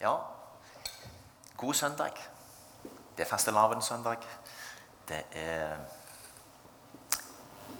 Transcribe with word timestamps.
Ja, 0.00 0.16
god 1.56 1.74
søndag. 1.74 2.12
Det 3.16 3.24
er 3.24 3.28
fastelavnssøndag. 3.28 4.16
Det 5.08 5.24
er 5.32 5.76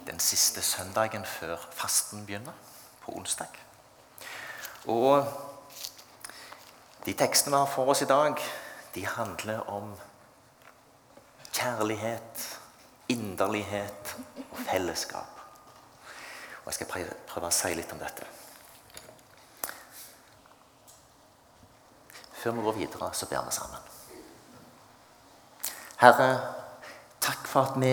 den 0.07 0.19
siste 0.19 0.61
søndagen 0.61 1.25
før 1.25 1.57
fasten 1.71 2.25
begynner, 2.25 2.51
på 3.01 3.11
onsdag. 3.15 3.47
Og 4.85 5.25
de 7.05 7.13
tekstene 7.13 7.55
vi 7.55 7.59
har 7.59 7.71
for 7.71 7.87
oss 7.87 8.01
i 8.01 8.05
dag, 8.05 8.35
de 8.95 9.05
handler 9.07 9.59
om 9.69 9.95
kjærlighet, 11.53 12.59
inderlighet 13.07 14.15
og 14.51 14.57
fellesskap. 14.57 15.39
Og 16.65 16.65
Jeg 16.65 16.73
skal 16.73 16.87
prøve, 16.87 17.47
å 17.47 17.51
si 17.51 17.73
litt 17.73 17.95
om 17.95 18.03
dette. 18.03 18.27
Før 22.39 22.51
vi 22.55 22.61
går 22.63 22.77
videre, 22.77 23.09
så 23.13 23.25
ber 23.25 23.45
vi 23.45 23.51
sammen. 23.51 23.87
Herre, 25.99 26.29
takk 27.19 27.47
for 27.47 27.67
at 27.67 27.79
vi 27.81 27.91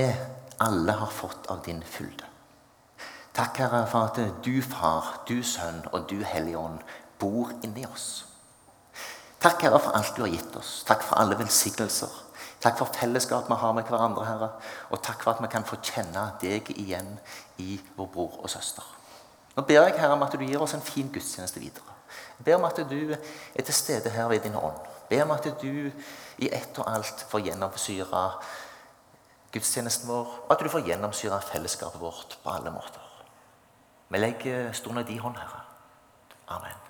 alle 0.63 0.93
har 1.01 1.11
fått 1.11 1.49
av 1.51 1.65
din 1.67 1.83
fylde. 1.83 2.29
Takk, 3.35 3.59
Herre, 3.59 3.83
for 3.91 4.07
at 4.07 4.45
du 4.45 4.63
Far, 4.63 5.09
du 5.29 5.43
Sønn 5.43 5.83
og 5.93 6.07
du 6.09 6.23
Hellige 6.25 6.59
Ånd 6.59 6.79
bor 7.19 7.51
inni 7.67 7.83
oss. 7.89 8.25
Takk, 9.43 9.67
Herre, 9.67 9.81
for 9.83 9.99
alt 9.99 10.15
du 10.17 10.23
har 10.23 10.31
gitt 10.33 10.55
oss. 10.57 10.79
Takk 10.87 11.03
for 11.03 11.19
alle 11.19 11.37
velsignelser. 11.39 12.15
Takk 12.63 12.79
for 12.79 12.95
fellesskap 12.95 13.51
vi 13.51 13.59
har 13.61 13.75
med 13.77 13.91
hverandre, 13.91 14.25
Herre. 14.31 14.53
Og 14.95 15.03
takk 15.03 15.27
for 15.27 15.35
at 15.35 15.43
vi 15.43 15.51
kan 15.53 15.67
få 15.67 15.81
kjenne 15.83 16.29
deg 16.41 16.71
igjen 16.79 17.19
i 17.59 17.77
vår 17.99 18.09
bror 18.15 18.39
og 18.41 18.51
søster. 18.51 18.87
Nå 19.57 19.67
ber 19.67 19.83
jeg 19.83 19.99
Herre 19.99 20.15
om 20.15 20.25
at 20.25 20.39
du 20.39 20.47
gir 20.47 20.63
oss 20.63 20.79
en 20.79 20.87
fin 20.95 21.11
gudstjeneste 21.13 21.61
videre. 21.61 21.96
Jeg 22.38 22.45
ber 22.45 22.55
om 22.55 22.65
at 22.65 22.77
du 22.91 23.15
er 23.54 23.63
til 23.63 23.74
stede 23.74 24.10
her 24.10 24.29
ved 24.29 24.41
din 24.41 24.54
ånd. 24.54 24.79
Jeg 25.10 25.18
ber 25.18 25.24
om 25.24 25.30
at 25.30 25.49
du 25.63 25.91
i 26.38 26.49
ett 26.52 26.79
og 26.79 26.95
alt 26.95 27.27
får 27.30 27.45
gjennomsyre 27.49 28.23
gudstjenesten 29.52 30.09
vår, 30.09 30.32
og 30.49 30.52
at 30.52 30.65
du 30.65 30.68
får 30.68 30.85
gjennomsyre 30.87 31.41
fellesskapet 31.43 32.01
vårt 32.01 32.38
på 32.43 32.51
alle 32.51 32.71
måter. 32.71 33.02
Vi 34.09 34.18
legger 34.18 34.73
stunden 34.73 35.04
i 35.04 35.09
din 35.09 35.18
hånd, 35.18 35.37
Herre. 35.37 35.63
Amen. 36.49 36.82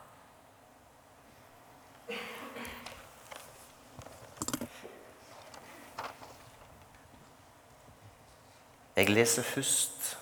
Jeg 8.97 9.11
leser 9.11 9.45
først 9.45 10.17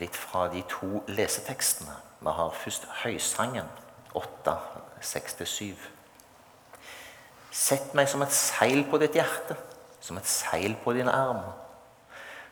litt 0.00 0.16
fra 0.16 0.46
de 0.48 0.62
to 0.68 1.02
lesetekstene. 1.12 1.94
Vi 2.24 2.32
har 2.38 2.54
først 2.56 2.86
Høysangen 3.02 3.68
8, 4.14 4.56
6-7. 5.00 5.74
Sett 7.52 7.92
meg 7.94 8.08
som 8.08 8.22
et 8.24 8.32
seil 8.32 8.84
på 8.88 9.00
ditt 9.02 9.16
hjerte, 9.16 9.56
som 10.00 10.18
et 10.18 10.28
seil 10.28 10.76
på 10.84 10.94
din 10.96 11.08
arm. 11.08 11.42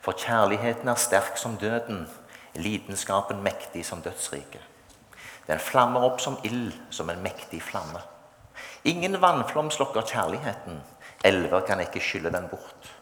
For 0.05 0.17
kjærligheten 0.17 0.89
er 0.89 1.01
sterk 1.01 1.37
som 1.41 1.59
døden, 1.61 2.07
lidenskapen 2.55 3.43
mektig 3.45 3.85
som 3.87 4.03
dødsriket. 4.05 4.63
Den 5.47 5.61
flammer 5.61 6.05
opp 6.07 6.21
som 6.21 6.39
ild, 6.45 6.73
som 6.91 7.11
en 7.11 7.23
mektig 7.23 7.63
flamme. 7.63 8.01
Ingen 8.85 9.21
vannflom 9.21 9.71
slokker 9.71 10.07
kjærligheten, 10.07 10.81
elver 11.25 11.65
kan 11.67 11.81
ikke 11.81 12.01
skylle 12.01 12.33
den 12.33 12.49
bort. 12.49 12.93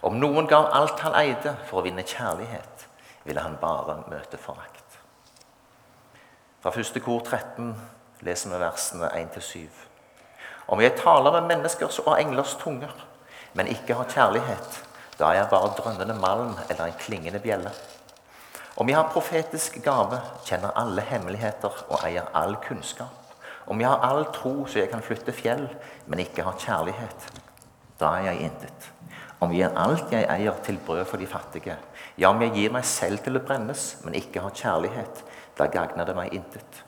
Om 0.00 0.16
noen 0.20 0.46
gav 0.48 0.70
alt 0.72 1.00
han 1.04 1.16
eide 1.18 1.56
for 1.68 1.80
å 1.80 1.84
vinne 1.84 2.06
kjærlighet, 2.06 2.86
ville 3.24 3.44
han 3.44 3.58
bare 3.60 3.98
møte 4.08 4.40
forakt. 4.40 4.79
Fra 6.60 6.70
første 6.74 7.00
kor 7.00 7.22
13 7.24 7.70
leser 8.20 8.50
vi 8.52 8.58
versene 8.60 9.08
1-7. 9.16 9.62
Om 10.68 10.82
jeg 10.84 10.92
taler 10.98 11.32
med 11.38 11.48
menneskers 11.48 11.98
og 12.02 12.18
englers 12.20 12.52
tunger, 12.60 12.92
men 13.56 13.70
ikke 13.72 13.96
har 13.96 14.10
kjærlighet, 14.12 14.82
da 15.16 15.30
er 15.30 15.38
jeg 15.38 15.48
bare 15.50 15.72
drønnende 15.78 16.18
malm 16.20 16.52
eller 16.68 16.84
en 16.84 17.00
klingende 17.00 17.40
bjelle. 17.40 17.72
Om 18.76 18.88
jeg 18.88 18.96
har 18.96 19.08
profetisk 19.12 19.80
gave, 19.84 20.20
kjenner 20.44 20.76
alle 20.76 21.00
hemmeligheter 21.00 21.80
og 21.88 22.04
eier 22.04 22.28
all 22.36 22.58
kunnskap. 22.68 23.16
Om 23.66 23.80
jeg 23.80 23.88
har 23.88 24.04
all 24.04 24.26
tro 24.34 24.66
så 24.66 24.82
jeg 24.82 24.92
kan 24.92 25.02
flytte 25.02 25.32
fjell, 25.32 25.64
men 26.06 26.20
ikke 26.20 26.44
har 26.44 26.60
kjærlighet, 26.60 27.28
da 28.00 28.18
er 28.18 28.30
jeg 28.30 28.50
intet. 28.50 28.92
Om 29.40 29.54
jeg 29.56 29.70
gir 29.70 29.78
alt 29.80 30.10
jeg 30.12 30.26
eier 30.28 30.56
til 30.64 30.78
brød 30.84 31.06
for 31.08 31.16
de 31.16 31.26
fattige, 31.26 31.76
ja, 32.18 32.28
om 32.28 32.42
jeg 32.44 32.52
gir 32.52 32.72
meg 32.74 32.84
selv 32.84 33.22
til 33.24 33.38
å 33.38 33.44
brennes, 33.44 33.84
men 34.04 34.18
ikke 34.18 34.42
har 34.44 34.52
kjærlighet, 34.52 35.22
da 35.56 35.68
gagner 35.72 36.04
det 36.04 36.16
meg 36.16 36.34
intet. 36.36 36.82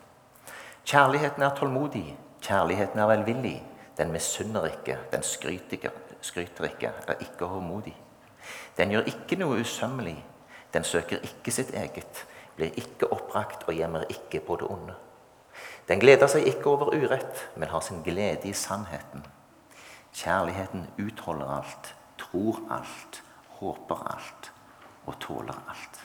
Kjærligheten 0.85 1.43
er 1.43 1.55
tålmodig, 1.57 2.05
kjærligheten 2.45 2.99
er 2.99 3.09
velvillig. 3.09 3.55
Den 3.97 4.11
misunner 4.13 4.65
ikke, 4.69 4.97
den 5.11 5.25
skryter, 5.25 5.93
skryter 6.21 6.69
ikke, 6.69 6.91
er 7.07 7.25
ikke 7.25 7.49
håndmodig. 7.49 7.95
Den 8.77 8.93
gjør 8.93 9.09
ikke 9.09 9.37
noe 9.41 9.61
usømmelig, 9.61 10.17
den 10.73 10.85
søker 10.85 11.21
ikke 11.25 11.53
sitt 11.53 11.73
eget, 11.77 12.25
blir 12.57 12.73
ikke 12.77 13.09
oppbrakt 13.13 13.65
og 13.67 13.77
gjemmer 13.77 14.05
ikke 14.09 14.41
på 14.45 14.57
det 14.61 14.69
onde. 14.69 14.95
Den 15.89 16.01
gleder 16.01 16.29
seg 16.29 16.45
ikke 16.49 16.69
over 16.69 16.93
urett, 16.93 17.47
men 17.57 17.69
har 17.69 17.81
sin 17.85 18.01
glede 18.05 18.49
i 18.49 18.53
sannheten. 18.53 19.25
Kjærligheten 20.13 20.87
utholder 21.01 21.57
alt, 21.57 21.93
tror 22.33 22.59
alt, 22.71 23.23
håper 23.47 23.95
alt 23.95 24.51
og 25.05 25.19
tåler 25.19 25.53
alt. 25.69 25.99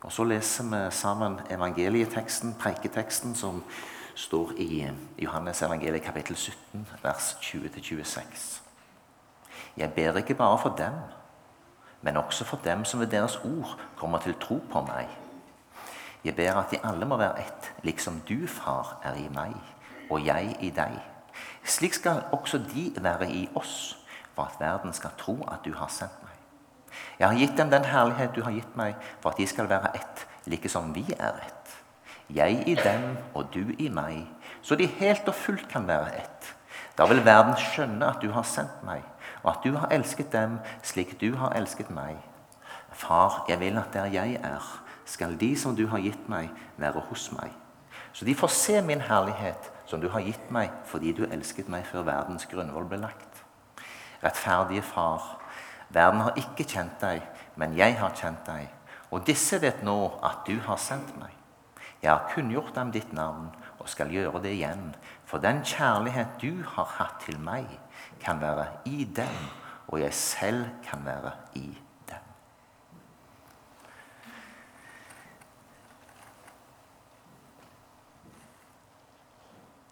Og 0.00 0.12
Så 0.12 0.24
leser 0.24 0.64
vi 0.64 0.90
sammen 0.90 1.40
evangelieteksten, 1.50 2.54
preiketeksten, 2.58 3.34
som 3.34 3.64
står 4.14 4.52
i 4.56 4.90
Johannes 5.18 5.62
evangeliet 5.62 6.02
kapittel 6.02 6.36
17, 6.36 6.88
vers 7.02 7.36
20-26. 7.40 8.62
Jeg 9.76 9.92
ber 9.92 10.16
ikke 10.16 10.34
bare 10.34 10.58
for 10.58 10.74
dem, 10.78 10.92
men 12.02 12.16
også 12.16 12.44
for 12.44 12.60
dem 12.64 12.84
som 12.84 13.00
ved 13.00 13.06
deres 13.06 13.36
ord 13.36 13.78
kommer 13.96 14.18
til 14.18 14.34
tro 14.40 14.62
på 14.72 14.80
meg. 14.80 15.08
Jeg 16.24 16.36
ber 16.36 16.54
at 16.54 16.70
de 16.70 16.78
alle 16.82 17.06
må 17.06 17.16
være 17.16 17.40
ett, 17.40 17.72
liksom 17.82 18.20
du, 18.28 18.46
far, 18.46 18.98
er 19.02 19.14
i 19.14 19.28
meg, 19.34 19.54
og 20.10 20.26
jeg 20.26 20.56
i 20.60 20.70
deg. 20.70 20.98
Slik 21.64 21.94
skal 21.94 22.22
også 22.32 22.58
de 22.58 22.92
være 23.02 23.30
i 23.30 23.48
oss, 23.54 23.98
for 24.38 24.46
at 24.46 24.60
verden 24.60 24.92
skal 24.94 25.10
tro 25.18 25.34
at 25.50 25.64
du 25.66 25.72
har 25.74 25.90
sendt 25.90 26.14
meg. 26.22 26.34
Jeg 27.18 27.28
har 27.28 27.38
gitt 27.38 27.56
dem 27.58 27.70
den 27.70 27.84
herlighet 27.90 28.36
du 28.36 28.44
har 28.46 28.54
gitt 28.54 28.76
meg, 28.78 28.94
for 29.18 29.32
at 29.32 29.40
de 29.40 29.46
skal 29.50 29.66
være 29.66 29.90
ett, 29.98 30.22
like 30.46 30.70
som 30.70 30.92
vi 30.94 31.02
er 31.18 31.40
ett. 31.42 31.72
Jeg 32.30 32.62
i 32.70 32.76
dem 32.78 33.16
og 33.34 33.48
du 33.54 33.72
i 33.78 33.88
meg, 33.90 34.28
så 34.62 34.78
de 34.78 34.86
helt 35.00 35.26
og 35.26 35.34
fullt 35.34 35.66
kan 35.72 35.88
være 35.88 36.14
ett. 36.20 36.52
Da 36.94 37.06
vil 37.10 37.24
verden 37.26 37.58
skjønne 37.58 38.12
at 38.12 38.22
du 38.22 38.30
har 38.30 38.46
sendt 38.46 38.84
meg, 38.86 39.02
og 39.42 39.56
at 39.56 39.66
du 39.66 39.74
har 39.74 39.90
elsket 39.90 40.30
dem 40.32 40.60
slik 40.86 41.16
du 41.18 41.32
har 41.40 41.56
elsket 41.58 41.90
meg. 41.90 42.20
Far, 42.94 43.42
jeg 43.48 43.58
vil 43.58 43.78
at 43.82 43.90
der 43.92 44.06
jeg 44.14 44.38
er, 44.38 44.70
skal 45.04 45.34
de 45.40 45.50
som 45.58 45.74
du 45.74 45.88
har 45.90 46.04
gitt 46.04 46.30
meg, 46.30 46.52
være 46.76 47.02
hos 47.10 47.32
meg. 47.34 47.50
Så 48.12 48.24
de 48.24 48.38
får 48.38 48.54
se 48.54 48.78
min 48.86 49.02
herlighet, 49.02 49.72
som 49.86 49.98
du 50.00 50.08
har 50.14 50.22
gitt 50.22 50.50
meg 50.54 50.70
fordi 50.86 51.16
du 51.16 51.24
elsket 51.26 51.68
meg 51.68 51.90
før 51.90 52.06
verdens 52.06 52.46
grunnvoll 52.46 52.86
ble 52.86 53.02
lagt. 53.02 53.37
Rettferdige 54.22 54.82
Far, 54.82 55.38
verden 55.88 56.20
har 56.20 56.38
ikke 56.40 56.66
kjent 56.66 56.98
deg, 57.00 57.22
men 57.56 57.76
jeg 57.78 57.98
har 58.00 58.14
kjent 58.18 58.46
deg. 58.46 58.68
Og 59.10 59.24
disse 59.26 59.60
vet 59.62 59.82
nå 59.86 59.96
at 60.24 60.44
du 60.46 60.58
har 60.66 60.80
sendt 60.82 61.14
meg. 61.20 61.32
Jeg 62.02 62.12
har 62.12 62.28
kunngjort 62.34 62.74
dem 62.76 62.92
ditt 62.94 63.12
navn 63.12 63.48
og 63.78 63.88
skal 63.90 64.12
gjøre 64.12 64.42
det 64.42 64.52
igjen. 64.58 64.92
For 65.26 65.42
den 65.42 65.64
kjærlighet 65.66 66.38
du 66.42 66.62
har 66.74 66.90
hatt 66.98 67.22
til 67.24 67.40
meg, 67.42 67.66
kan 68.20 68.40
være 68.40 68.66
i 68.84 69.04
dem, 69.04 69.38
og 69.88 70.00
jeg 70.00 70.14
selv 70.14 70.66
kan 70.84 71.04
være 71.06 71.32
i 71.54 71.66
dem. 72.08 72.24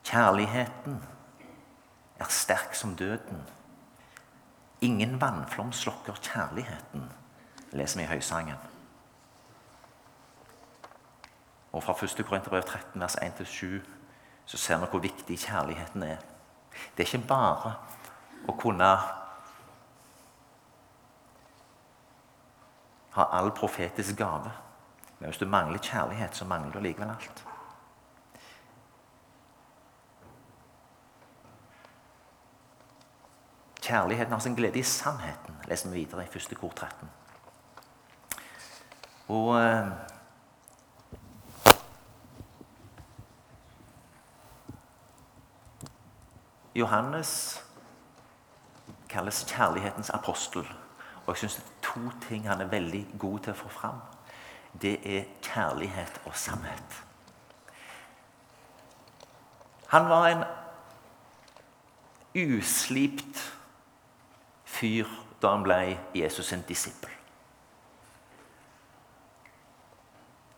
Kjærligheten 0.07 1.03
er 2.19 2.31
sterk 2.31 2.75
som 2.75 2.95
døden. 2.97 3.43
Ingen 4.81 5.21
vannflom 5.21 5.73
slokker 5.73 6.19
kjærligheten, 6.23 7.13
leser 7.73 8.01
vi 8.01 8.05
i 8.05 8.11
Høysangen. 8.11 8.59
Og 11.73 11.83
Fra 11.83 11.93
1. 12.05 12.25
Korinterbrev 12.27 12.63
13, 12.63 13.01
vers 13.01 13.17
1-7 13.17 13.81
så 14.47 14.57
ser 14.57 14.79
vi 14.79 14.87
hvor 14.91 15.01
viktig 15.01 15.39
kjærligheten 15.39 16.03
er. 16.03 16.17
Det 16.97 17.05
er 17.05 17.09
ikke 17.09 17.29
bare 17.29 17.75
å 18.49 18.55
kunne 18.57 18.91
ha 23.17 23.27
all 23.33 23.51
profetisk 23.51 24.17
gave. 24.17 24.53
Men 25.19 25.31
hvis 25.31 25.41
du 25.41 25.47
mangler 25.49 25.79
kjærlighet, 25.79 26.37
så 26.37 26.45
mangler 26.45 26.73
du 26.73 26.81
likevel 26.85 27.11
alt. 27.11 27.45
Kjærligheten 33.87 34.33
har 34.33 34.39
sin 34.39 34.55
glede 34.55 34.79
i 34.79 34.83
sannheten, 34.83 35.57
leser 35.69 35.91
vi 35.91 35.99
videre 35.99 36.25
i 36.25 36.29
1. 36.37 36.57
kor 36.61 36.73
13. 36.77 37.11
Og 39.29 39.61
eh, 39.61 39.87
Johannes 46.75 47.65
kalles 49.09 49.47
kjærlighetens 49.49 50.11
apostel. 50.11 50.67
Og 51.27 51.29
jeg 51.29 51.37
syns 51.37 51.65
to 51.83 52.01
ting 52.29 52.49
han 52.49 52.61
er 52.61 52.73
veldig 52.75 53.07
god 53.19 53.39
til 53.39 53.55
å 53.55 53.61
få 53.61 53.69
fram. 53.71 54.01
Det 54.83 54.99
er 55.07 55.29
kjærlighet 55.47 56.21
og 56.25 56.35
sannhet. 56.35 57.03
Han 59.95 60.09
var 60.11 60.27
en 60.27 60.45
uslipt 62.35 63.56
fyr 64.77 65.11
da 65.43 65.53
han 65.55 65.65
ble 65.65 65.99
Jesus' 66.17 66.51
sin 66.51 66.65
disippel. 66.69 67.11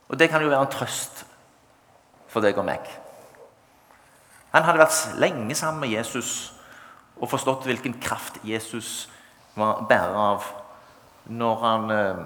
Og 0.09 0.19
det 0.19 0.31
kan 0.31 0.43
jo 0.43 0.49
være 0.49 0.65
en 0.65 0.73
trøst 0.73 1.25
for 2.29 2.45
deg 2.45 2.57
og 2.59 2.67
meg. 2.69 2.85
Han 4.55 4.65
hadde 4.65 4.81
vært 4.81 5.21
lenge 5.21 5.55
sammen 5.55 5.85
med 5.85 5.93
Jesus 5.93 6.55
og 7.19 7.29
forstått 7.29 7.67
hvilken 7.69 7.99
kraft 8.01 8.39
Jesus 8.45 9.09
var 9.59 9.85
bærer 9.89 10.17
av 10.17 10.47
når 11.29 11.61
han 11.65 11.91
eh, 11.91 12.25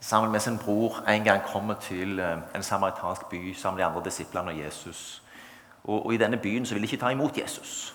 sammen 0.00 0.32
med 0.32 0.40
sin 0.40 0.58
bror 0.58 1.00
en 1.08 1.24
gang 1.24 1.40
kommer 1.46 1.74
til 1.80 2.18
eh, 2.20 2.38
en 2.54 2.62
samaritansk 2.62 3.26
by 3.30 3.54
sammen 3.54 3.78
med 3.78 3.84
de 3.84 3.88
andre 3.88 4.04
disiplene 4.04 4.50
og 4.50 4.58
Jesus. 4.58 5.22
Og, 5.84 6.06
og 6.06 6.14
I 6.14 6.20
denne 6.20 6.36
byen 6.36 6.66
så 6.66 6.74
vil 6.74 6.82
de 6.82 6.90
ikke 6.90 7.00
ta 7.00 7.08
imot 7.14 7.38
Jesus. 7.38 7.94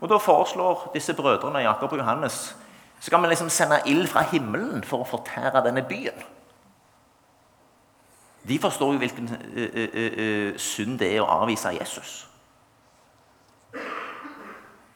Og 0.00 0.08
Da 0.08 0.16
foreslår 0.16 0.90
disse 0.94 1.14
brødrene 1.14 1.58
Jakob 1.58 1.92
og 1.92 1.98
Johannes 1.98 2.56
så 3.00 3.10
kan 3.10 3.22
vi 3.22 3.28
liksom 3.28 3.48
sende 3.48 3.80
ild 3.86 4.06
fra 4.06 4.22
himmelen 4.22 4.84
for 4.84 5.00
å 5.00 5.08
fortære 5.08 5.62
denne 5.64 5.82
byen. 5.88 6.18
De 8.48 8.58
forstår 8.60 8.92
jo 8.92 9.00
hvilken 9.00 9.28
uh, 9.28 9.78
uh, 9.80 10.10
uh, 10.24 10.58
synd 10.60 10.98
det 11.00 11.08
er 11.14 11.22
å 11.24 11.30
avvise 11.40 11.72
Jesus. 11.78 12.26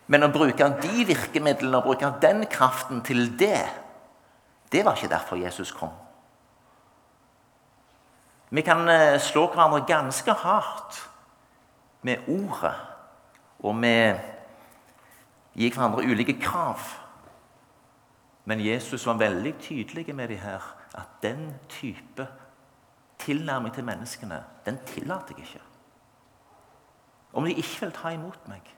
Men 0.07 0.27
å 0.27 0.33
bruke 0.33 0.69
de 0.83 1.07
virkemidlene 1.09 1.81
og 1.81 1.89
bruke 1.89 2.13
den 2.21 2.45
kraften 2.53 3.01
til 3.05 3.31
det, 3.41 3.63
det 4.73 4.85
var 4.85 4.99
ikke 4.99 5.13
derfor 5.15 5.41
Jesus 5.41 5.73
kom. 5.73 5.93
Vi 8.55 8.63
kan 8.63 8.89
eh, 8.89 9.21
slå 9.21 9.49
hverandre 9.51 9.81
ganske 9.89 10.33
hardt 10.45 11.01
med 12.03 12.29
ordet 12.29 12.75
og 13.65 13.75
med 13.75 14.34
gi 15.55 15.71
hverandre 15.71 16.05
ulike 16.05 16.39
krav. 16.41 16.81
Men 18.45 18.61
Jesus 18.61 19.07
var 19.07 19.21
veldig 19.21 19.55
tydelig 19.61 20.15
med 20.15 20.29
de 20.29 20.37
her, 20.37 20.63
at 20.95 21.23
den 21.23 21.55
type 21.69 22.27
tilnærming 23.19 23.75
til 23.75 23.85
menneskene, 23.85 24.45
den 24.67 24.79
tillater 24.87 25.35
jeg 25.39 25.47
ikke. 25.47 25.63
Om 27.33 27.45
de 27.45 27.53
ikke 27.53 27.81
vil 27.81 27.93
ta 27.93 28.09
imot 28.15 28.49
meg, 28.49 28.75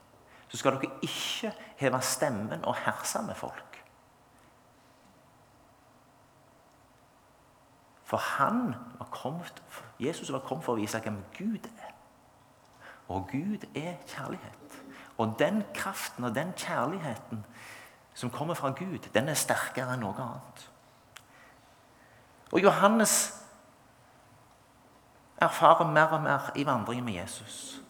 så 0.48 0.56
skal 0.56 0.76
dere 0.76 0.92
ikke 1.02 1.52
heve 1.76 2.00
stemmen 2.02 2.64
og 2.64 2.76
herse 2.76 3.22
med 3.26 3.34
folk. 3.34 3.82
For 8.06 8.16
han 8.16 8.74
var 8.98 9.08
kommet, 9.10 9.62
Jesus 10.00 10.32
var 10.32 10.38
kommet 10.38 10.64
for 10.64 10.76
å 10.76 10.80
vise 10.80 11.00
hvem 11.02 11.18
Gud 11.34 11.66
er. 11.66 11.90
Og 13.08 13.26
Gud 13.32 13.66
er 13.74 13.96
kjærlighet. 14.06 14.76
Og 15.18 15.34
den 15.38 15.62
kraften 15.74 16.24
og 16.24 16.34
den 16.34 16.52
kjærligheten 16.56 17.44
som 18.14 18.30
kommer 18.30 18.54
fra 18.54 18.70
Gud, 18.70 19.08
den 19.14 19.28
er 19.28 19.36
sterkere 19.36 19.94
enn 19.94 20.04
noe 20.04 20.16
annet. 20.16 20.62
Og 22.52 22.62
Johannes 22.62 23.16
erfarer 25.36 25.88
mer 25.92 26.14
og 26.16 26.22
mer 26.22 26.52
i 26.56 26.64
vandringen 26.66 27.04
med 27.04 27.18
Jesus. 27.18 27.80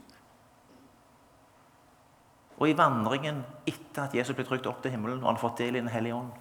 Og 2.59 2.71
i 2.71 2.77
vandringen 2.77 3.45
etter 3.69 4.07
at 4.07 4.15
Jesus 4.15 4.37
ble 4.37 4.47
trykt 4.49 4.67
opp 4.67 4.83
til 4.83 4.95
himmelen 4.95 5.21
og 5.21 5.29
han 5.29 5.37
har 5.37 5.45
fått 5.45 5.61
del 5.61 5.77
i 5.77 5.83
Den 5.85 5.93
hellige 5.93 6.15
ånd, 6.15 6.33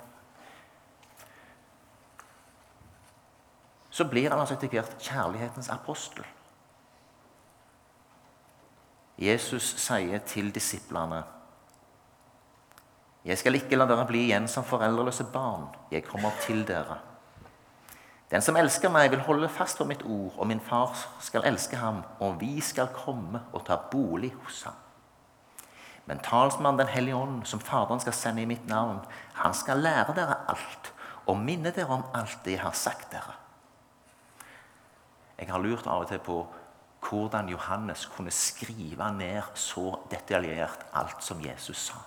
så 3.96 4.04
blir 4.12 4.30
han 4.30 4.40
altså 4.40 4.58
etter 4.58 4.72
hvert 4.74 4.98
kjærlighetens 5.00 5.70
apostel. 5.72 6.26
Jesus 9.18 9.64
sier 9.80 10.20
til 10.28 10.52
disiplene 10.52 11.24
Jeg 13.26 13.40
skal 13.40 13.56
ikke 13.58 13.78
la 13.80 13.88
dere 13.90 14.06
bli 14.06 14.26
igjen 14.28 14.48
som 14.52 14.66
foreldreløse 14.68 15.26
barn. 15.34 15.70
Jeg 15.92 16.04
kommer 16.06 16.36
til 16.44 16.66
dere. 16.68 17.00
Den 18.30 18.42
som 18.42 18.58
elsker 18.58 18.92
meg, 18.92 19.10
vil 19.14 19.24
holde 19.26 19.50
fast 19.50 19.80
på 19.80 19.86
mitt 19.90 20.04
ord, 20.04 20.34
og 20.38 20.48
min 20.48 20.62
far 20.62 20.94
skal 21.24 21.46
elske 21.46 21.78
ham, 21.78 22.04
og 22.20 22.40
vi 22.42 22.60
skal 22.62 22.92
komme 22.94 23.42
og 23.54 23.66
ta 23.66 23.78
bolig 23.92 24.34
hos 24.44 24.64
ham. 24.68 24.78
Men 26.06 26.20
talsmannen 26.20 26.80
Den 26.80 26.88
hellige 26.94 27.16
ånd, 27.16 27.46
som 27.46 27.60
Faderen 27.60 28.00
skal 28.00 28.14
sende 28.14 28.42
i 28.42 28.46
mitt 28.46 28.68
navn, 28.68 29.00
han 29.34 29.54
skal 29.54 29.82
lære 29.82 30.14
dere 30.16 30.38
alt 30.50 30.92
og 31.26 31.38
minne 31.38 31.72
dere 31.74 31.90
om 31.98 32.06
alt 32.14 32.44
det 32.46 32.52
jeg 32.52 32.62
har 32.62 32.78
sagt 32.78 33.12
dere. 33.12 33.34
Jeg 35.40 35.50
har 35.50 35.60
lurt 35.60 35.88
av 35.88 36.06
og 36.06 36.08
til 36.08 36.20
på 36.20 36.44
hvordan 37.06 37.50
Johannes 37.50 38.06
kunne 38.06 38.32
skrive 38.32 39.12
ned 39.18 39.42
så 39.54 40.00
detaljert 40.12 40.86
alt 40.94 41.24
som 41.24 41.42
Jesus 41.44 41.90
sa. 41.90 42.00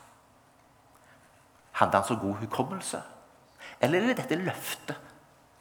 Hadde 1.79 1.95
han 1.95 2.09
så 2.09 2.17
god 2.19 2.35
hukommelse? 2.43 3.03
Eller 3.81 4.01
er 4.01 4.07
det 4.07 4.25
dette 4.25 4.41
løftet 4.43 4.97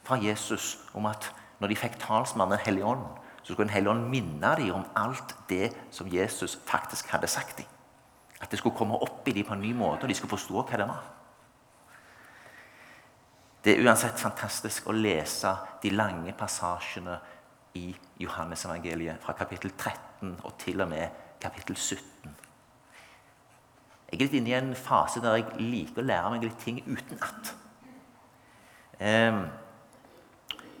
fra 0.02 0.18
Jesus 0.18 0.78
om 0.94 1.06
at 1.06 1.30
når 1.58 1.70
de 1.70 1.78
fikk 1.78 1.98
talsmannen 2.02 2.58
Hellig 2.64 2.84
ånd, 2.86 3.06
så 3.42 3.52
skulle 3.52 3.68
Den 3.68 3.74
hellige 3.74 3.90
ånd 3.90 4.08
minne 4.10 4.56
dem 4.56 4.74
om 4.74 4.86
alt 4.96 5.34
det 5.48 5.72
som 5.90 6.08
Jesus 6.08 6.58
faktisk 6.66 7.08
hadde 7.08 7.26
sagt 7.26 7.58
dem? 7.58 7.66
At 8.40 8.50
det 8.50 8.58
skulle 8.58 8.76
komme 8.76 8.94
opp 8.94 9.28
i 9.28 9.32
dem 9.32 9.46
på 9.46 9.54
en 9.54 9.60
ny 9.60 9.72
måte, 9.74 10.02
og 10.02 10.08
de 10.08 10.14
skulle 10.14 10.36
forstå 10.36 10.62
hva 10.62 10.78
det 10.78 10.88
var. 10.88 11.06
Det 13.64 13.74
er 13.74 13.82
uansett 13.86 14.20
fantastisk 14.20 14.86
å 14.86 14.94
lese 14.94 15.50
de 15.82 15.90
lange 15.90 16.32
passasjene 16.38 17.18
i 17.74 17.96
Johannes-evangeliet 18.22 19.20
fra 19.22 19.34
kapittel 19.38 19.72
13 19.76 20.38
og 20.44 20.54
til 20.58 20.80
og 20.80 20.88
med 20.88 21.08
kapittel 21.40 21.76
17. 21.76 22.36
Jeg 24.08 24.16
er 24.16 24.22
litt 24.22 24.36
inne 24.38 24.48
i 24.50 24.56
en 24.56 24.74
fase 24.78 25.20
der 25.20 25.36
jeg 25.36 25.60
liker 25.60 26.00
å 26.00 26.08
lære 26.08 26.30
meg 26.32 26.46
litt 26.46 26.62
ting 26.62 26.78
utenat. 26.88 27.50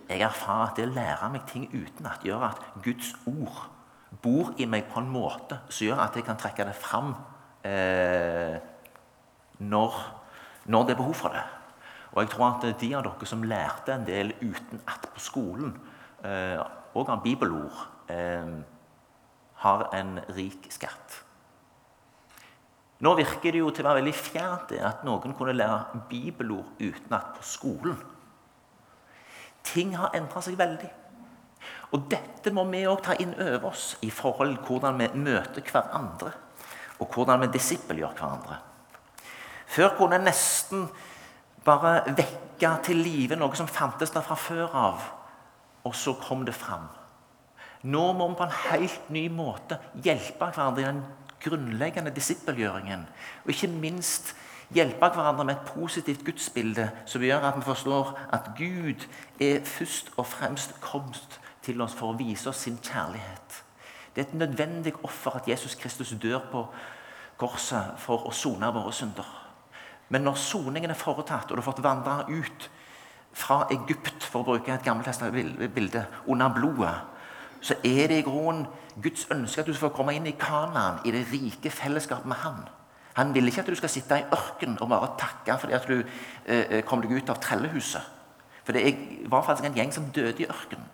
Jeg 0.08 0.22
erfarer 0.24 0.70
at 0.70 0.78
det 0.78 0.86
å 0.88 0.94
lære 0.94 1.28
meg 1.34 1.44
ting 1.50 1.66
utenat 1.68 2.24
gjør 2.24 2.46
at 2.48 2.62
Guds 2.84 3.12
ord 3.28 3.66
bor 4.24 4.54
i 4.56 4.64
meg 4.64 4.88
på 4.88 5.02
en 5.02 5.10
måte 5.12 5.60
som 5.68 5.84
gjør 5.84 6.00
at 6.06 6.16
jeg 6.16 6.24
kan 6.24 6.40
trekke 6.40 6.64
det 6.64 6.74
fram 6.78 7.12
eh, 7.68 8.56
når, 9.60 10.00
når, 10.72 10.86
det 10.88 10.94
er 10.94 11.00
behov 11.02 11.16
for 11.18 11.36
det. 11.36 11.44
Og 12.14 12.22
jeg 12.22 12.32
tror 12.32 12.46
at 12.48 12.80
de 12.80 12.90
av 12.96 13.04
dere 13.04 13.28
som 13.28 13.44
lærte 13.44 13.92
en 13.92 14.08
del 14.08 14.32
utenat 14.40 15.10
på 15.12 15.20
skolen, 15.20 15.76
og 16.98 17.10
av 17.12 17.22
bibelord, 17.22 17.86
eh, 18.10 18.52
har 19.62 19.88
en 19.94 20.20
rik 20.36 20.66
skatt. 20.70 21.22
Nå 22.98 23.14
virker 23.14 23.54
det 23.54 23.60
jo 23.62 23.70
til 23.70 23.86
å 23.86 23.90
være 23.92 24.00
veldig 24.00 24.14
fjernt 24.14 24.72
at 24.82 25.04
noen 25.06 25.34
kunne 25.38 25.54
lære 25.54 26.00
bibelord 26.10 26.80
utenat 26.82 27.36
på 27.36 27.44
skolen. 27.46 27.98
Ting 29.62 29.94
har 29.96 30.14
endra 30.18 30.42
seg 30.42 30.58
veldig. 30.58 30.90
Og 31.94 32.08
dette 32.10 32.50
må 32.54 32.64
vi 32.70 32.84
òg 32.86 33.02
ta 33.02 33.14
inn 33.22 33.34
over 33.38 33.70
oss 33.70 33.96
i 34.02 34.10
forhold 34.10 34.56
til 34.56 34.66
hvordan 34.66 34.98
vi 34.98 35.08
møter 35.14 35.62
hverandre 35.62 36.32
og 36.98 37.14
hvordan 37.14 37.44
vi 37.44 37.52
disippelgjør 37.54 38.16
hverandre. 38.18 38.58
Før 39.68 39.94
kunne 39.98 40.18
en 40.18 40.26
nesten 40.26 40.88
bare 41.64 42.00
vekke 42.16 42.72
til 42.82 42.98
live 43.04 43.38
noe 43.38 43.54
som 43.58 43.68
fantes 43.70 44.10
der 44.10 44.24
fra 44.26 44.34
før 44.38 44.74
av, 44.74 45.06
og 45.88 45.96
så 45.96 46.14
kom 46.20 46.44
det 46.46 46.56
fram. 46.56 46.86
Nå 47.88 48.12
må 48.12 48.26
vi 48.28 48.38
på 48.38 48.46
en 48.48 48.58
helt 48.68 49.10
ny 49.14 49.28
måte 49.30 49.78
hjelpe 50.04 50.50
hverandre 50.50 50.82
i 50.82 50.88
den 50.88 51.02
grunnleggende 51.42 52.12
disippelgjøringen. 52.14 53.06
Og 53.44 53.52
ikke 53.54 53.70
minst 53.70 54.34
hjelpe 54.74 55.08
hverandre 55.14 55.46
med 55.46 55.54
et 55.56 55.70
positivt 55.72 56.24
gudsbilde 56.26 56.88
som 57.08 57.22
gjør 57.24 57.46
at 57.48 57.56
vi 57.56 57.66
forstår 57.68 58.12
at 58.34 58.50
Gud 58.58 59.06
er 59.40 59.64
først 59.64 60.12
og 60.16 60.26
fremst 60.26 60.74
kommet 60.84 61.40
til 61.62 61.80
oss 61.84 61.96
for 61.96 62.12
å 62.12 62.18
vise 62.18 62.50
oss 62.50 62.66
sin 62.66 62.78
kjærlighet. 62.82 63.62
Det 64.14 64.24
er 64.24 64.28
et 64.28 64.40
nødvendig 64.40 64.94
offer 65.06 65.38
at 65.38 65.48
Jesus 65.48 65.74
Kristus 65.78 66.14
dør 66.20 66.42
på 66.52 66.64
korset 67.38 67.94
for 68.02 68.26
å 68.26 68.34
sone 68.34 68.72
våre 68.74 68.92
synder. 68.92 69.28
Men 70.08 70.24
når 70.24 70.40
soningen 70.40 70.90
er 70.90 70.98
foretatt, 70.98 71.50
og 71.50 71.56
du 71.56 71.60
har 71.60 71.68
fått 71.68 71.84
vandre 71.84 72.24
ut 72.28 72.70
fra 73.32 73.66
Egypt, 73.70 74.24
for 74.24 74.42
å 74.42 74.48
bruke 74.52 74.72
et 74.74 74.84
gammelt 74.84 75.22
bilde, 75.74 76.06
under 76.26 76.48
blodet, 76.54 76.94
så 77.60 77.74
er 77.84 78.08
det 78.08 78.18
i 78.18 78.26
grunnen 78.26 78.66
Guds 79.02 79.26
ønske 79.30 79.62
at 79.62 79.66
du 79.66 79.74
skal 79.74 79.92
komme 79.94 80.14
inn 80.14 80.26
i 80.26 80.36
Kanaan, 80.38 81.00
i 81.04 81.14
det 81.14 81.26
rike 81.32 81.70
fellesskapet 81.70 82.26
med 82.26 82.36
Han. 82.42 82.60
Han 83.18 83.34
vil 83.34 83.50
ikke 83.50 83.60
at 83.60 83.70
du 83.70 83.74
skal 83.74 83.90
sitte 83.90 84.18
i 84.18 84.26
ørken 84.34 84.76
og 84.80 84.88
bare 84.88 85.10
takke 85.18 85.56
fordi 85.58 85.74
at 85.74 85.88
du 85.88 85.96
eh, 85.98 86.78
eh 86.78 86.84
kom 86.86 87.02
deg 87.02 87.12
ut 87.12 87.30
av 87.30 87.40
trellehuset. 87.42 88.02
For 88.64 88.72
det 88.72 88.94
var 89.26 89.42
faktisk 89.42 89.66
en 89.66 89.74
gjeng 89.74 89.92
som 89.92 90.10
døde 90.14 90.42
i 90.42 90.46
ørkenen. 90.46 90.86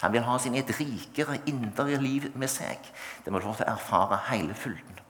Han 0.00 0.12
vil 0.12 0.22
ha 0.22 0.34
oss 0.34 0.46
inn 0.46 0.54
i 0.54 0.62
et 0.62 0.80
rikere, 0.80 1.40
indre 1.46 1.98
liv 1.98 2.30
med 2.34 2.48
seg. 2.48 2.78
Det 3.24 3.32
må 3.32 3.38
du 3.38 3.48
få 3.48 3.56
til 3.58 3.66
å 3.66 3.74
erfare 3.74 4.20
hele 4.30 4.54
fylden. 4.54 5.00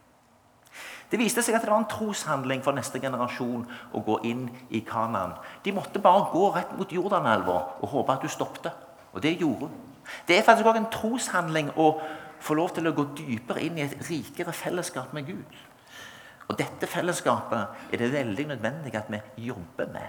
Det 1.08 1.16
viste 1.20 1.40
seg 1.44 1.56
at 1.56 1.64
det 1.64 1.70
var 1.72 1.80
en 1.80 1.88
troshandling 1.88 2.60
for 2.64 2.76
neste 2.76 3.00
generasjon 3.00 3.64
å 3.96 4.02
gå 4.04 4.18
inn 4.28 4.44
i 4.74 4.82
Kanaan. 4.84 5.38
De 5.64 5.72
måtte 5.72 6.02
bare 6.04 6.28
gå 6.32 6.50
rett 6.52 6.74
mot 6.76 6.92
Jordanelva 6.92 7.58
og 7.80 7.92
håpe 7.94 8.16
at 8.16 8.24
du 8.24 8.28
stoppet. 8.32 8.74
Og 9.14 9.22
det 9.24 9.38
gjorde 9.40 9.70
hun. 9.70 9.78
Det 10.28 10.36
er 10.36 10.44
faktisk 10.44 10.68
også 10.68 10.82
en 10.82 10.92
troshandling 10.92 11.70
å 11.80 11.88
få 12.44 12.54
lov 12.58 12.74
til 12.76 12.88
å 12.88 12.94
gå 12.96 13.06
dypere 13.16 13.64
inn 13.64 13.80
i 13.80 13.86
et 13.86 13.96
rikere 14.08 14.52
fellesskap 14.52 15.14
med 15.16 15.26
Gud. 15.32 15.58
Og 16.48 16.56
dette 16.60 16.88
fellesskapet 16.88 17.92
er 17.92 18.00
det 18.00 18.12
veldig 18.12 18.46
nødvendig 18.52 18.94
at 18.96 19.10
vi 19.12 19.20
jobber 19.48 19.90
med. 19.92 20.08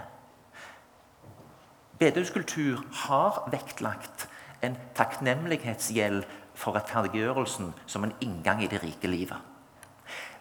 Bedehuskultur 2.00 2.80
har 3.06 3.42
vektlagt 3.52 4.28
en 4.64 4.76
takknemlighetsgjeld 4.96 6.24
for 6.56 6.76
rettferdiggjørelsen 6.76 7.74
som 7.86 8.04
en 8.04 8.14
inngang 8.24 8.62
i 8.64 8.68
det 8.72 8.80
rike 8.84 9.08
livet. 9.08 9.49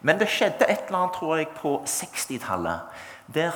Men 0.02 0.20
det 0.20 0.30
skjedde 0.32 0.68
et 0.70 0.88
eller 0.88 1.02
annet 1.02 1.18
tror 1.18 1.38
jeg, 1.38 1.50
på 1.60 1.82
60-tallet 1.86 3.06
der 3.34 3.56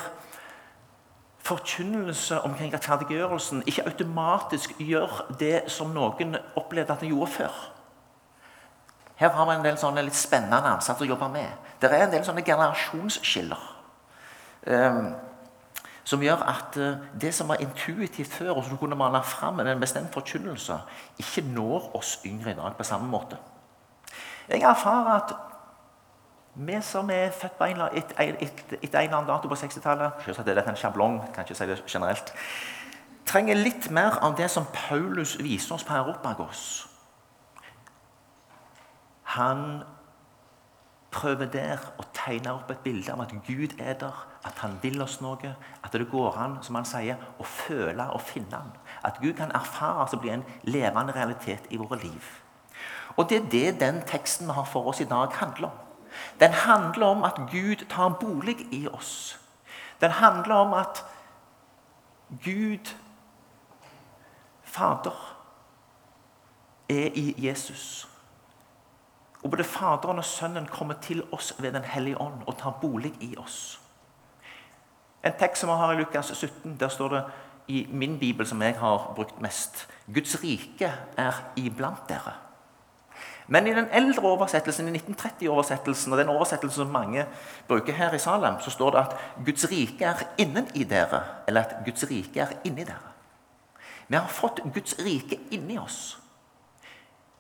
forkynnelse 1.44 2.42
omkring 2.42 2.74
rettferdiggjørelsen 2.74 3.64
ikke 3.68 3.86
automatisk 3.86 4.76
gjør 4.80 5.26
det 5.40 5.64
som 5.68 5.92
noen 5.92 6.38
opplevde 6.56 6.94
at 6.94 7.02
de 7.04 7.12
gjorde 7.12 7.32
før. 7.32 7.56
Her 9.16 9.30
har 9.30 9.50
vi 9.50 9.56
en 9.58 9.66
del 9.66 9.78
sånne 9.78 10.06
litt 10.06 10.18
spennende 10.18 10.72
ansatte 10.72 11.04
å 11.04 11.10
jobbe 11.10 11.28
med. 11.34 11.52
Det 11.82 11.92
er 11.92 12.06
en 12.06 12.14
del 12.16 12.24
sånne 12.26 12.46
generasjonsskiller. 12.48 13.70
Um, 14.68 15.14
som 16.08 16.24
gjør 16.24 16.44
at 16.48 16.78
uh, 16.80 17.04
det 17.20 17.34
som 17.36 17.52
var 17.52 17.62
intuitivt 17.64 18.34
før, 18.34 18.58
og 18.58 18.66
som 18.68 18.80
kunne 18.80 18.98
male 19.00 19.20
fram 19.28 19.60
en 19.60 19.80
bestemt 19.80 20.12
forkynnelse, 20.16 20.78
ikke 21.20 21.44
når 21.52 21.92
oss 22.00 22.18
yngre 22.26 22.52
i 22.52 22.60
dag 22.60 22.76
på 22.78 22.88
samme 22.88 23.08
måte. 23.12 23.40
Jeg 24.50 24.64
erfarer 24.68 25.12
at 25.16 25.36
vi 26.56 26.82
som 26.82 27.10
er 27.10 27.32
født 27.32 27.58
på 27.58 27.66
en, 27.66 27.82
et, 27.82 28.14
et, 28.20 28.42
et, 28.42 28.74
et 28.82 28.96
eller 28.96 29.16
annen 29.18 29.30
dato 29.30 29.50
på 29.50 29.58
60-tallet 29.58 30.22
Selvsagt 30.26 30.50
er 30.50 30.60
dette 30.60 30.70
en 30.70 30.78
sjablong, 30.78 31.20
kan 31.34 31.48
ikke 31.48 31.58
si 31.58 31.66
det 31.66 31.80
generelt. 31.90 32.34
Trenger 33.26 33.58
litt 33.58 33.90
mer 33.92 34.20
av 34.22 34.36
det 34.38 34.52
som 34.52 34.68
Paulus 34.74 35.38
viser 35.42 35.74
oss 35.76 35.86
på 35.88 35.96
Europagos. 35.98 36.86
Han 39.34 39.82
prøver 41.14 41.50
der 41.54 41.82
å 42.02 42.06
tegne 42.14 42.54
opp 42.54 42.72
et 42.74 42.84
bilde 42.86 43.14
av 43.14 43.24
at 43.24 43.34
Gud 43.48 43.76
er 43.80 43.96
der, 44.02 44.18
at 44.46 44.60
han 44.62 44.76
vil 44.82 45.02
oss 45.02 45.20
noe. 45.22 45.56
At 45.82 45.94
det 45.94 46.10
går 46.12 46.38
an 46.42 46.58
som 46.66 46.78
han 46.78 46.88
sier, 46.90 47.22
å 47.40 47.48
føle 47.48 48.10
og 48.14 48.22
finne 48.22 48.60
han. 48.60 48.74
At 49.06 49.22
Gud 49.22 49.36
kan 49.40 49.54
erfares 49.56 50.14
og 50.14 50.22
bli 50.22 50.34
en 50.36 50.46
levende 50.70 51.16
realitet 51.16 51.70
i 51.70 51.82
våre 51.82 52.02
liv. 52.02 52.30
Og 53.16 53.30
Det 53.30 53.38
er 53.38 53.50
det 53.50 53.80
den 53.80 54.02
teksten 54.10 54.48
vi 54.50 54.54
har 54.54 54.66
for 54.66 54.90
oss 54.90 55.02
i 55.02 55.10
dag, 55.10 55.34
handler 55.38 55.70
om. 55.70 55.93
Den 56.40 56.52
handler 56.52 57.06
om 57.06 57.24
at 57.24 57.40
Gud 57.52 57.86
tar 57.90 58.10
bolig 58.10 58.68
i 58.72 58.88
oss. 58.88 59.40
Den 60.02 60.12
handler 60.12 60.56
om 60.56 60.74
at 60.74 61.06
Gud, 62.44 62.96
Fader, 64.64 65.38
er 66.90 67.10
i 67.14 67.36
Jesus. 67.38 68.08
Og 69.44 69.50
både 69.50 69.64
Faderen 69.64 70.18
og 70.18 70.26
Sønnen 70.26 70.66
kommer 70.66 70.94
til 71.02 71.24
oss 71.32 71.54
ved 71.60 71.72
Den 71.74 71.84
hellige 71.84 72.22
ånd 72.22 72.44
og 72.48 72.58
tar 72.58 72.78
bolig 72.82 73.14
i 73.22 73.36
oss. 73.38 73.80
En 75.24 75.34
tekst 75.40 75.62
som 75.62 75.70
vi 75.70 75.76
har 75.76 75.92
i 75.94 75.98
Lukas 75.98 76.32
17, 76.36 76.78
der 76.80 76.88
står 76.88 77.08
det 77.10 77.24
i 77.68 77.88
min 77.92 78.20
bibel, 78.20 78.48
som 78.48 78.62
jeg 78.62 78.76
har 78.80 79.14
brukt 79.16 79.42
mest 79.42 79.88
Guds 80.14 80.44
rike 80.44 80.94
er 81.18 81.44
iblant 81.56 82.10
dere. 82.10 82.34
Men 83.48 83.68
i 83.68 83.74
den 83.76 83.88
eldre 83.92 84.24
oversettelsen, 84.24 84.88
i 84.88 85.00
1930-oversettelsen, 85.00 86.14
og 86.14 86.20
den 86.20 86.30
oversettelsen 86.30 86.86
som 86.86 86.94
mange 86.94 87.26
bruker 87.68 87.94
her 87.94 88.14
i 88.14 88.20
Salem, 88.20 88.60
så 88.62 88.72
står 88.72 88.92
det 88.92 89.00
at 89.00 89.16
Guds 89.46 89.66
rike 89.72 90.06
er 90.06 90.24
innen 90.38 90.68
i 90.76 90.84
dere, 90.84 91.24
eller 91.48 91.62
at 91.62 91.76
Guds 91.86 92.06
rike 92.10 92.40
er 92.40 92.56
inni 92.64 92.86
dere. 92.88 93.12
Vi 94.08 94.16
har 94.16 94.28
fått 94.28 94.62
Guds 94.74 94.96
rike 95.00 95.40
inni 95.52 95.78
oss 95.80 96.20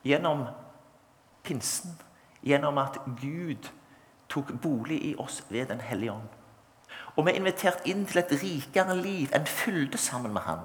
gjennom 0.04 0.48
pinsen, 1.44 1.96
gjennom 2.44 2.78
at 2.78 3.00
Gud 3.22 3.70
tok 4.32 4.52
bolig 4.62 5.00
i 5.12 5.16
oss 5.20 5.44
ved 5.50 5.66
Den 5.72 5.82
hellige 5.82 6.12
ånd. 6.12 6.30
Og 7.16 7.26
vi 7.26 7.32
er 7.32 7.40
invitert 7.40 7.86
inn 7.86 8.06
til 8.10 8.24
et 8.24 8.32
rikere 8.42 8.96
liv, 8.98 9.30
en 9.36 9.46
fylde 9.46 9.98
sammen 9.98 10.34
med 10.34 10.42
Han. 10.42 10.64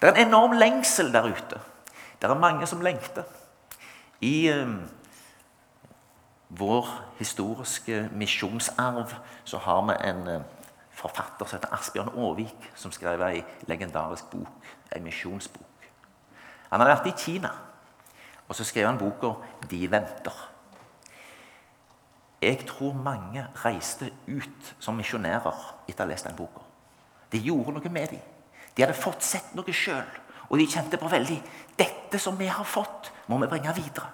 Det 0.00 0.08
er 0.08 0.14
en 0.14 0.28
enorm 0.28 0.56
lengsel 0.58 1.12
der 1.12 1.28
ute. 1.28 1.60
Det 2.20 2.30
er 2.30 2.34
mange 2.34 2.66
som 2.66 2.80
lengter. 2.80 3.24
I 4.20 4.48
eh, 4.52 4.74
vår 6.48 6.88
historiske 7.18 8.08
misjonsarv 8.12 9.14
så 9.44 9.58
har 9.58 9.82
vi 9.88 9.96
en 10.10 10.28
eh, 10.28 10.42
forfatter 10.92 11.48
som 11.48 11.56
heter 11.56 11.72
Asbjørn 11.72 12.12
Aavik, 12.12 12.70
som 12.76 12.92
skrev 12.92 13.22
ei 13.24 13.40
legendarisk 13.70 14.28
bok, 14.32 14.70
ei 14.92 15.00
misjonsbok. 15.00 15.88
Han 16.70 16.82
hadde 16.82 16.92
vært 16.92 17.08
i 17.08 17.16
Kina, 17.16 17.50
og 18.48 18.56
så 18.58 18.64
skrev 18.64 18.90
han 18.90 18.98
boka 19.00 19.32
'De 19.70 19.88
venter'. 19.88 20.48
Jeg 22.42 22.66
tror 22.66 22.92
mange 22.92 23.46
reiste 23.64 24.12
ut 24.28 24.74
som 24.78 24.96
misjonærer 24.96 25.74
etter 25.88 26.04
å 26.04 26.06
ha 26.06 26.12
lest 26.12 26.24
den 26.24 26.36
boka. 26.36 26.62
Det 27.32 27.40
gjorde 27.40 27.72
noe 27.72 27.88
med 27.88 28.08
dem. 28.08 28.20
De 28.76 28.82
hadde 28.82 28.96
fått 28.96 29.22
sett 29.22 29.54
noe 29.54 29.72
sjøl. 29.72 30.19
Og 30.50 30.58
de 30.58 30.66
kjente 30.66 30.98
på 30.98 31.08
veldig 31.08 31.42
Dette 31.78 32.18
som 32.18 32.38
vi 32.38 32.46
har 32.50 32.66
fått, 32.66 33.12
må 33.28 33.38
vi 33.38 33.48
bringe 33.48 33.74
videre. 33.74 34.08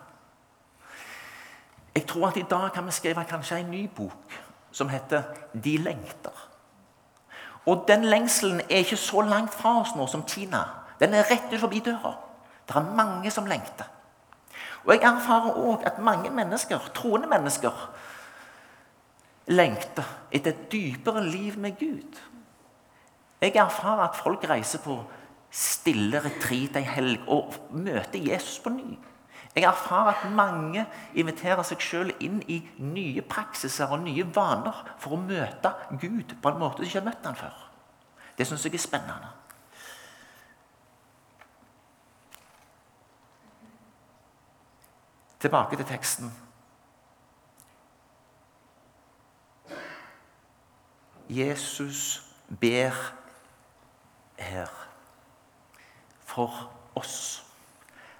Jeg 1.97 2.05
tror 2.07 2.29
at 2.29 2.37
i 2.37 2.45
dag 2.51 2.69
kan 2.75 2.87
vi 2.87 2.93
skrive 2.93 3.25
kanskje 3.25 3.59
en 3.63 3.71
ny 3.73 3.87
bok 3.89 4.37
som 4.71 4.89
heter 4.89 5.23
'De 5.55 5.79
lengter'. 5.79 6.49
Og 7.67 7.85
den 7.89 8.05
lengselen 8.05 8.61
er 8.61 8.85
ikke 8.85 8.97
så 8.97 9.21
langt 9.21 9.55
fra 9.55 9.81
oss 9.81 9.95
nå 9.97 10.07
som 10.07 10.29
Kina. 10.29 10.65
Den 11.01 11.15
er 11.15 11.25
rett 11.31 11.53
ut 11.53 11.61
forbi 11.61 11.81
døra. 11.81 12.15
Det 12.69 12.77
er 12.77 12.95
mange 12.97 13.31
som 13.31 13.47
lengter. 13.47 13.85
Og 14.85 14.95
jeg 14.95 15.03
erfarer 15.03 15.57
òg 15.57 15.87
at 15.87 15.99
mange 15.99 16.31
mennesker, 16.31 16.79
troende 16.95 17.27
mennesker 17.27 17.91
lengter 19.47 20.05
etter 20.33 20.51
et 20.51 20.73
dypere 20.73 21.25
liv 21.25 21.59
med 21.59 21.79
Gud. 21.79 22.21
Jeg 23.41 23.57
erfarer 23.57 24.09
at 24.09 24.17
folk 24.17 24.49
reiser 24.49 24.79
på 24.79 25.05
stille 25.57 26.21
retreat 26.21 26.77
ei 26.77 26.85
helg 26.85 27.29
og 27.33 27.55
møter 27.73 28.21
Jesus 28.21 28.59
på 28.61 28.73
ny. 28.75 28.97
Jeg 29.57 29.65
erfarer 29.65 30.13
at 30.13 30.33
mange 30.37 30.83
inviterer 31.17 31.65
seg 31.65 31.81
sjøl 31.81 32.11
inn 32.21 32.43
i 32.53 32.59
nye 32.77 33.23
praksiser 33.25 33.89
og 33.89 34.03
nye 34.05 34.27
vaner 34.37 34.83
for 35.01 35.17
å 35.17 35.21
møte 35.23 35.73
Gud 35.97 36.37
på 36.43 36.53
en 36.53 36.61
måte 36.61 36.83
de 36.83 36.91
ikke 36.91 37.01
har 37.01 37.09
møtt 37.09 37.25
ham 37.25 37.39
før. 37.41 37.57
Det 38.37 38.45
syns 38.45 38.67
jeg 38.69 38.77
er 38.77 38.85
spennende. 38.85 39.33
Tilbake 45.41 45.81
til 45.81 45.89
teksten. 45.89 46.35
Jesus 51.33 52.21
ber 52.61 52.93
her 54.37 54.86
for 56.37 56.71
oss. 56.95 57.45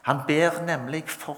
Han 0.03 0.21
ber 0.27 0.63
nemlig 0.65 1.05
for 1.09 1.37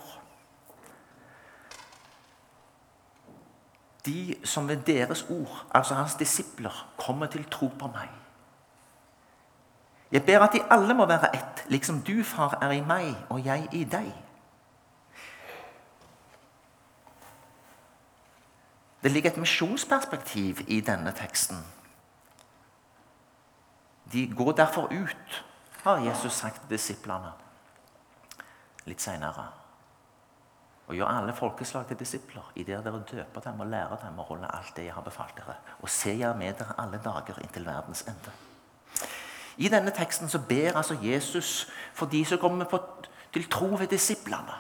de 4.06 4.36
som 4.44 4.68
ved 4.68 4.76
deres 4.86 5.26
ord, 5.30 5.66
altså 5.74 5.94
hans 5.94 6.14
disipler, 6.14 6.94
kommer 6.96 7.26
til 7.26 7.44
tro 7.50 7.66
på 7.66 7.86
meg. 7.86 8.08
Jeg 10.12 10.24
ber 10.24 10.38
at 10.40 10.52
de 10.52 10.62
alle 10.70 10.94
må 10.94 11.06
være 11.06 11.34
ett, 11.36 11.64
liksom 11.68 12.00
du, 12.00 12.22
far, 12.24 12.58
er 12.62 12.70
i 12.70 12.80
meg 12.80 13.16
og 13.28 13.44
jeg 13.44 13.68
i 13.72 13.84
deg. 13.84 14.12
Det 19.02 19.10
ligger 19.10 19.30
et 19.30 19.36
misjonsperspektiv 19.36 20.64
i 20.66 20.80
denne 20.80 21.12
teksten. 21.12 21.60
De 24.12 24.24
går 24.36 24.52
derfor 24.52 24.88
ut, 24.92 25.44
har 25.88 26.04
Jesus 26.04 26.32
sagt 26.32 26.60
til 26.62 26.76
disiplene 26.76 27.32
litt 28.88 29.02
seinere. 29.02 29.46
Og 30.88 30.96
gjør 30.96 31.10
alle 31.12 31.34
folkeslag 31.36 31.86
til 31.88 31.98
disipler, 32.00 32.44
i 32.56 32.64
det 32.64 32.78
dere 32.84 33.02
døper 33.10 33.44
dem 33.44 33.60
og 33.60 33.68
lærer 33.68 33.98
dem 34.00 34.20
å 34.20 34.24
holde 34.24 34.48
alt 34.48 34.72
det 34.76 34.86
jeg 34.86 34.94
har 34.96 35.04
befalt 35.04 35.36
dere. 35.36 35.58
Og 35.82 35.90
se 35.92 36.14
jeg 36.16 36.36
med 36.36 36.56
dere 36.56 36.76
alle 36.80 37.00
dager 37.04 37.42
inntil 37.42 37.66
verdens 37.68 38.06
ende. 38.08 38.32
I 39.58 39.68
denne 39.68 39.92
teksten 39.92 40.28
så 40.32 40.38
ber 40.48 40.76
altså 40.76 40.96
Jesus 41.02 41.66
for 41.94 42.06
de 42.06 42.24
som 42.24 42.38
kommer 42.38 42.64
på, 42.64 42.80
til 43.32 43.48
tro 43.50 43.66
ved 43.66 43.90
disiplene. 43.92 44.56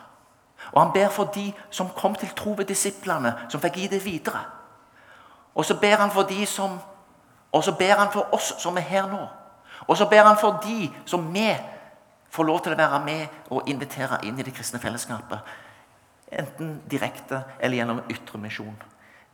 Og 0.72 0.82
han 0.82 0.92
ber 0.92 1.08
for 1.08 1.32
de 1.34 1.52
som 1.70 1.88
kom 1.96 2.14
til 2.14 2.28
tro 2.36 2.52
ved 2.58 2.68
disiplene, 2.68 3.32
som 3.48 3.60
fikk 3.60 3.78
gi 3.80 3.88
det 3.88 4.04
videre. 4.04 4.44
Og 5.54 5.64
så 5.64 5.78
ber 5.80 5.96
han 5.96 6.10
for 6.10 6.28
de 6.28 6.46
som 6.46 6.78
Og 7.52 7.64
så 7.64 7.72
ber 7.72 7.94
han 7.96 8.10
for 8.12 8.28
oss 8.32 8.52
som 8.60 8.76
er 8.76 8.84
her 8.84 9.06
nå. 9.08 9.22
Og 9.88 9.96
så 9.96 10.06
ber 10.08 10.26
han 10.26 10.36
for 10.40 10.60
de 10.64 10.90
som 11.08 11.34
vi 11.34 11.48
får 12.30 12.44
lov 12.44 12.60
til 12.62 12.74
å 12.74 12.78
være 12.78 13.00
med 13.04 13.52
og 13.54 13.68
invitere 13.68 14.20
inn 14.28 14.38
i 14.38 14.44
det 14.44 14.52
kristne 14.54 14.80
fellesskapet. 14.82 15.38
Enten 16.28 16.76
direkte 16.90 17.42
eller 17.58 17.80
gjennom 17.80 18.02
ytremisjon 18.12 18.76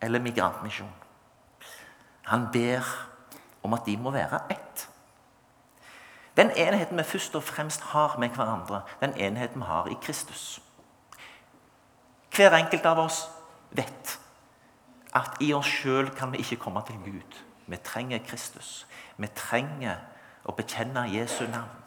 eller 0.01 0.23
migrantmisjon. 0.23 0.93
Han 2.31 2.49
ber 2.53 2.87
om 3.63 3.75
at 3.75 3.87
de 3.87 3.97
må 3.97 4.13
være 4.15 4.41
ett. 4.51 4.89
Den 6.37 6.51
enheten 6.51 6.99
vi 6.99 7.07
først 7.07 7.35
og 7.39 7.43
fremst 7.43 7.83
har 7.93 8.17
med 8.19 8.35
hverandre, 8.35 8.83
den 9.01 9.15
enheten 9.17 9.63
vi 9.63 9.67
har 9.67 9.91
i 9.91 9.99
Kristus. 10.03 10.63
Hver 12.35 12.55
enkelt 12.59 12.87
av 12.87 12.99
oss 12.99 13.29
vet 13.71 14.19
at 15.15 15.39
i 15.41 15.53
oss 15.55 15.71
sjøl 15.71 16.11
kan 16.11 16.33
vi 16.33 16.43
ikke 16.43 16.59
komme 16.65 16.83
til 16.87 16.99
Gud. 17.05 17.39
Vi 17.67 17.77
trenger 17.77 18.19
Kristus. 18.27 18.87
Vi 19.17 19.27
trenger 19.27 20.03
å 20.45 20.55
bekjenne 20.57 21.07
Jesu 21.13 21.45
navn. 21.49 21.83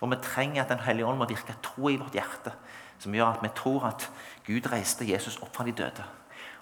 Og 0.00 0.10
vi 0.10 0.20
trenger 0.22 0.62
at 0.62 0.68
Den 0.68 0.84
hellige 0.84 1.06
ånd 1.06 1.18
må 1.18 1.26
virke 1.26 1.56
tro 1.62 1.88
i 1.88 1.96
vårt 1.96 2.14
hjerte, 2.14 2.52
som 2.98 3.14
gjør 3.14 3.34
at 3.34 3.42
vi 3.42 3.48
tror 3.54 3.86
at 3.86 4.10
Gud 4.46 4.70
reiste 4.72 5.06
Jesus 5.06 5.38
opp 5.42 5.56
fra 5.56 5.64
de 5.64 5.72
døde. 5.72 6.04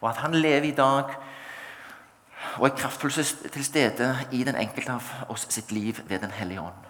Og 0.00 0.08
at 0.10 0.16
han 0.16 0.34
lever 0.34 0.68
i 0.68 0.76
dag 0.76 1.12
og 2.58 2.66
er 2.66 2.76
kraftfullt 2.76 3.50
til 3.52 3.64
stede 3.64 4.14
i 4.32 4.44
den 4.44 4.56
enkelte 4.56 4.92
av 4.92 5.30
oss 5.32 5.46
sitt 5.50 5.72
liv 5.72 6.00
ved 6.08 6.20
Den 6.20 6.30
hellige 6.30 6.60
ånd. 6.60 6.82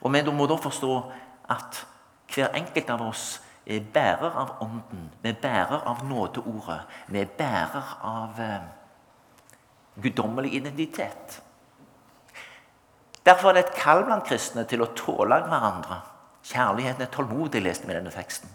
Og 0.00 0.12
Vi 0.12 0.22
må 0.22 0.46
da 0.46 0.56
forstå 0.56 1.12
at 1.50 1.86
hver 2.34 2.54
enkelt 2.54 2.90
av 2.90 3.02
oss 3.02 3.40
er 3.66 3.80
bærer 3.94 4.30
av 4.30 4.56
Ånden. 4.60 5.10
Vi 5.22 5.28
er 5.28 5.38
bærer 5.42 5.84
av 5.86 6.04
nådeordet. 6.04 6.80
Vi 7.08 7.20
er 7.20 7.26
bærer 7.38 7.98
av 8.02 8.40
eh, 8.40 8.62
guddommelig 10.02 10.54
identitet. 10.54 11.42
Derfor 13.26 13.50
er 13.50 13.58
det 13.58 13.64
et 13.66 13.76
kall 13.78 14.02
blant 14.06 14.26
kristne 14.26 14.64
til 14.68 14.82
å 14.82 14.90
tåle 14.98 15.38
hverandre. 15.46 16.00
Kjærligheten 16.42 17.04
er 17.04 17.12
tålmodig, 17.12 17.62
leste 17.62 17.86
vi 17.86 17.94
i 17.94 17.98
denne 18.00 18.10
teksten. 18.10 18.50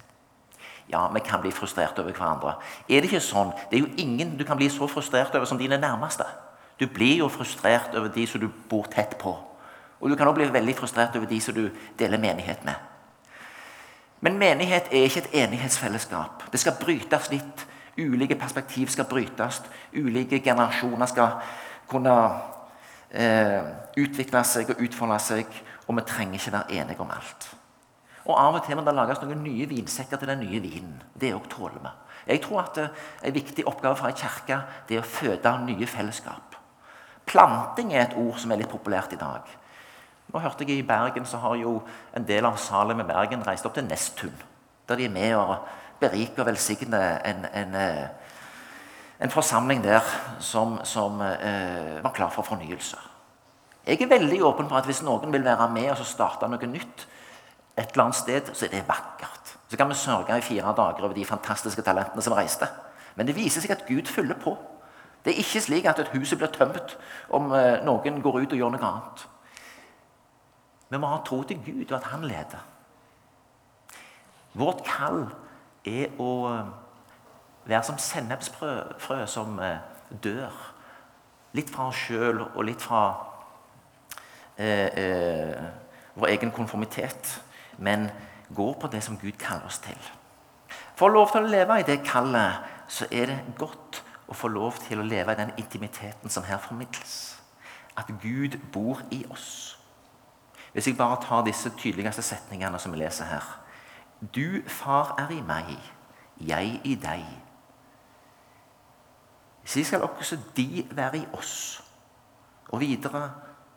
Ja, 0.92 1.08
vi 1.12 1.20
kan 1.20 1.42
bli 1.44 1.52
frustrert 1.52 2.00
over 2.00 2.12
hverandre. 2.12 2.58
Er 2.88 3.02
det 3.02 3.10
ikke 3.10 3.24
sånn? 3.24 3.54
Det 3.70 3.80
er 3.80 3.86
jo 3.86 3.96
ingen 4.04 4.36
du 4.40 4.44
kan 4.48 4.60
bli 4.60 4.70
så 4.72 4.88
frustrert 4.92 5.36
over 5.36 5.48
som 5.48 5.60
dine 5.60 5.80
nærmeste. 5.80 6.28
Du 6.80 6.88
blir 6.88 7.24
jo 7.24 7.30
frustrert 7.32 7.96
over 7.96 8.12
de 8.14 8.28
som 8.28 8.42
du 8.44 8.48
bor 8.70 8.88
tett 8.92 9.18
på. 9.20 9.34
Og 10.00 10.10
du 10.10 10.16
kan 10.16 10.28
også 10.28 10.42
bli 10.42 10.52
veldig 10.54 10.76
frustrert 10.78 11.16
over 11.16 11.28
de 11.28 11.40
som 11.42 11.56
du 11.56 11.70
deler 12.00 12.22
menighet 12.22 12.64
med. 12.66 12.76
Men 14.22 14.38
menighet 14.38 14.92
er 14.92 15.08
ikke 15.08 15.26
et 15.26 15.34
enighetsfellesskap. 15.44 16.48
Det 16.52 16.60
skal 16.60 16.78
brytes 16.80 17.32
litt. 17.32 17.66
Ulike 17.98 18.36
perspektiv 18.36 18.92
skal 18.94 19.08
brytes. 19.10 19.62
Ulike 19.94 20.40
generasjoner 20.40 21.10
skal 21.10 21.40
kunne 21.90 22.14
eh, 23.12 23.70
utvikle 23.98 24.44
seg 24.48 24.74
og 24.74 24.82
utfolde 24.84 25.20
seg. 25.24 25.62
Og 25.88 25.96
vi 25.96 26.04
trenger 26.08 26.40
ikke 26.40 26.56
være 26.58 26.82
enige 26.82 27.04
om 27.04 27.12
alt. 27.16 27.50
Og 28.28 28.36
Av 28.36 28.58
og 28.58 28.66
til 28.66 28.76
må 28.76 28.84
det 28.84 28.96
lages 28.96 29.22
noen 29.24 29.40
nye 29.46 29.68
vinsekker 29.70 30.20
til 30.20 30.28
den 30.28 30.44
nye 30.44 30.60
vinen. 30.60 30.98
Det 31.16 31.32
òg 31.36 31.48
tåler 31.52 31.80
vi. 31.80 31.94
Jeg 32.28 32.42
tror 32.44 32.66
at 32.66 32.82
eh, 32.84 33.06
En 33.24 33.34
viktig 33.34 33.68
oppgave 33.68 33.96
for 33.96 34.08
ei 34.08 34.18
kirke 34.18 34.60
er 34.90 35.00
å 35.00 35.08
føde 35.08 35.54
nye 35.64 35.88
fellesskap. 35.88 36.58
Planting 37.28 37.94
er 37.94 38.06
et 38.06 38.18
ord 38.20 38.38
som 38.40 38.52
er 38.52 38.62
litt 38.62 38.72
populært 38.72 39.16
i 39.16 39.20
dag. 39.20 39.48
Nå 40.28 40.40
hørte 40.44 40.66
jeg 40.68 40.82
I 40.82 40.88
Bergen 40.88 41.26
så 41.26 41.40
har 41.40 41.56
jo 41.56 41.82
en 42.16 42.26
del 42.28 42.46
av 42.46 42.60
Salem 42.60 43.00
i 43.00 43.08
Bergen 43.08 43.44
reist 43.48 43.66
opp 43.68 43.76
til 43.76 43.88
Nesttun. 43.88 44.36
Der 44.88 45.00
de 45.00 45.08
er 45.08 45.12
med 45.12 45.36
og 45.36 45.58
beriker 46.00 46.44
og 46.44 46.50
velsigner 46.52 47.20
en, 47.26 47.46
en, 47.54 47.76
eh, 47.76 48.08
en, 49.20 49.32
forsamling 49.34 49.84
der 49.84 50.02
som, 50.40 50.80
som 50.84 51.22
eh, 51.22 52.04
var 52.04 52.14
klar 52.14 52.30
for 52.34 52.46
fornyelse. 52.48 52.98
Jeg 53.88 54.02
er 54.02 54.10
veldig 54.12 54.44
åpen 54.44 54.68
for 54.68 54.78
at 54.78 54.86
hvis 54.86 55.04
noen 55.06 55.32
vil 55.34 55.46
være 55.46 55.70
med 55.72 55.92
og 55.94 56.06
starte 56.06 56.50
noe 56.50 56.68
nytt, 56.68 57.08
et 57.78 57.94
eller 57.94 58.08
annet 58.08 58.18
sted, 58.18 58.50
så 58.54 58.66
er 58.66 58.74
det 58.74 58.88
vakkert. 58.88 59.54
Så 59.70 59.78
kan 59.78 59.90
vi 59.90 59.96
sørge 59.96 60.38
i 60.38 60.42
fire 60.42 60.74
dager 60.76 61.06
over 61.06 61.14
de 61.14 61.26
fantastiske 61.26 61.82
talentene 61.82 62.22
som 62.22 62.34
reiste. 62.34 62.68
Men 63.16 63.28
det 63.28 63.36
viser 63.38 63.62
seg 63.62 63.76
at 63.76 63.86
Gud 63.88 64.10
fyller 64.10 64.38
på. 64.42 64.56
Det 65.26 65.34
er 65.34 65.42
ikke 65.42 65.62
slik 65.62 65.86
at 65.90 66.00
et 66.00 66.14
hus 66.14 66.34
blir 66.40 66.52
tømt 66.54 66.96
om 67.34 67.52
eh, 67.52 67.84
noen 67.86 68.22
går 68.24 68.42
ut 68.42 68.54
og 68.54 68.60
gjør 68.60 68.74
noe 68.74 68.90
annet. 68.90 69.26
Vi 70.88 71.00
må 71.02 71.10
ha 71.12 71.20
tro 71.26 71.42
til 71.44 71.60
Gud 71.66 71.90
og 71.90 71.98
at 71.98 72.10
Han 72.14 72.24
leder. 72.30 72.62
Vårt 74.58 74.86
kall 74.88 75.26
er 75.86 76.14
å 76.22 76.32
eh, 76.54 76.70
være 77.68 77.84
som 77.84 78.00
sennepsfrø 78.00 79.26
som 79.28 79.60
eh, 79.60 79.80
dør. 80.24 80.54
Litt 81.58 81.72
fra 81.74 81.90
oss 81.92 82.00
sjøl 82.08 82.42
og 82.46 82.64
litt 82.68 82.84
fra 82.84 83.04
eh, 84.58 84.88
eh, 84.88 85.68
vår 86.16 86.34
egen 86.36 86.52
konformitet. 86.56 87.38
Men 87.78 88.10
gå 88.56 88.72
på 88.80 88.90
det 88.92 89.04
som 89.04 89.18
Gud 89.20 89.38
kaller 89.40 89.68
oss 89.68 89.80
til. 89.84 90.00
For 90.98 91.10
å 91.10 91.14
lov 91.14 91.32
til 91.32 91.46
å 91.46 91.52
leve 91.52 91.80
i 91.80 91.88
det 91.88 92.02
kallet, 92.08 92.64
så 92.90 93.06
er 93.12 93.32
det 93.32 93.58
godt 93.60 94.02
å 94.28 94.36
få 94.36 94.50
lov 94.52 94.80
til 94.88 95.00
å 95.00 95.08
leve 95.08 95.34
i 95.34 95.40
den 95.40 95.54
intimiteten 95.60 96.32
som 96.32 96.46
her 96.48 96.60
formidles. 96.64 97.38
At 97.98 98.10
Gud 98.22 98.58
bor 98.74 99.02
i 99.12 99.24
oss. 99.32 99.78
Hvis 100.74 100.88
jeg 100.88 100.98
bare 100.98 101.20
tar 101.24 101.46
disse 101.46 101.72
tydeligste 101.80 102.22
setningene 102.22 102.80
som 102.80 102.94
vi 102.94 103.00
leser 103.02 103.30
her. 103.30 103.46
Du, 104.22 104.62
far, 104.68 105.16
er 105.22 105.32
i 105.34 105.42
meg, 105.46 105.72
jeg 106.38 106.82
i 106.84 106.96
deg. 107.02 107.26
Så 109.68 109.84
skal 109.84 110.02
også 110.02 110.38
de 110.58 110.88
være 110.92 111.18
i 111.18 111.26
oss. 111.34 111.84
Og 112.70 112.80
videre 112.80 113.32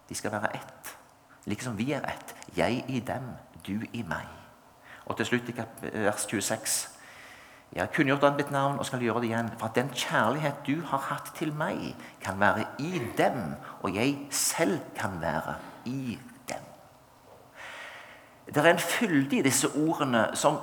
de 0.09 0.14
skal 0.14 0.33
være 0.33 0.55
ett. 0.57 0.98
Liksom 1.44 1.79
vi 1.79 1.92
er 1.92 2.07
ett. 2.07 2.37
Jeg 2.57 2.85
i 2.88 3.00
dem, 3.00 3.26
du 3.66 3.81
i 3.92 4.03
meg. 4.03 4.26
Og 5.07 5.16
til 5.16 5.26
slutt 5.26 5.48
i 5.48 5.55
vers 5.83 6.26
26. 6.31 6.88
Jeg 7.72 7.83
har 7.83 7.90
kunngjort 7.94 8.22
deg 8.22 8.38
mitt 8.38 8.53
navn 8.55 8.79
og 8.79 8.87
skal 8.87 9.03
gjøre 9.03 9.24
det 9.24 9.33
igjen. 9.33 9.50
For 9.59 9.66
at 9.66 9.74
den 9.74 9.90
kjærlighet 9.90 10.62
du 10.66 10.81
har 10.87 11.03
hatt 11.11 11.33
til 11.35 11.50
meg, 11.55 11.96
kan 12.22 12.38
være 12.40 12.68
i 12.79 13.03
dem, 13.18 13.55
og 13.83 13.94
jeg 13.94 14.14
selv 14.31 14.79
kan 14.94 15.18
være 15.20 15.57
i 15.90 16.18
dem. 16.48 16.70
Det 18.46 18.57
er 18.57 18.70
en 18.70 18.79
fylde 18.79 19.38
i 19.38 19.42
disse 19.42 19.74
ordene 19.74 20.29
som, 20.35 20.59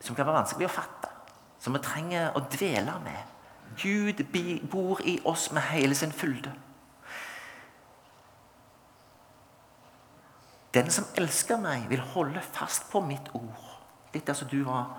som 0.00 0.16
kan 0.16 0.26
være 0.26 0.42
vanskelig 0.42 0.68
å 0.68 0.76
fatte. 0.76 1.13
Som 1.64 1.72
vi 1.72 1.80
trenger 1.80 2.34
å 2.36 2.42
dvele 2.52 2.98
med. 3.00 3.30
Gud 3.80 4.20
bor 4.70 5.00
i 5.00 5.16
oss 5.24 5.48
med 5.52 5.64
hele 5.70 5.96
sin 5.96 6.12
fylde. 6.12 6.52
Den 10.74 10.90
som 10.90 11.06
elsker 11.16 11.56
meg, 11.56 11.86
vil 11.88 12.02
holde 12.12 12.42
fast 12.52 12.90
på 12.92 13.00
mitt 13.00 13.30
ord. 13.32 13.70
Litt 14.12 14.26
der 14.26 14.36
som 14.36 14.48
du 14.50 14.58
var, 14.66 14.90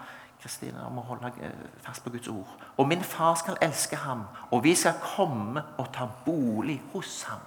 Kristine, 0.41 0.87
om 0.87 0.97
å 0.97 1.05
holde 1.05 1.29
eh, 1.43 1.53
fast 1.83 2.03
på 2.03 2.09
Guds 2.15 2.31
ord. 2.31 2.49
Og 2.77 2.87
min 2.87 3.03
far 3.03 3.35
skal 3.37 3.59
elske 3.61 3.99
ham, 4.01 4.23
og 4.49 4.63
vi 4.63 4.73
skal 4.75 4.97
komme 5.03 5.61
og 5.77 5.91
ta 5.93 6.07
bolig 6.25 6.79
hos 6.93 7.23
ham. 7.29 7.43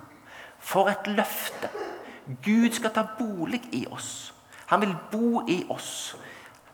For 0.59 0.93
et 0.93 1.11
løfte! 1.11 1.73
Gud 2.45 2.71
skal 2.77 2.93
ta 2.95 3.07
bolig 3.19 3.63
i 3.73 3.87
oss. 3.91 4.35
Han 4.69 4.85
vil 4.85 4.95
bo 5.11 5.43
i 5.49 5.63
oss. 5.73 6.15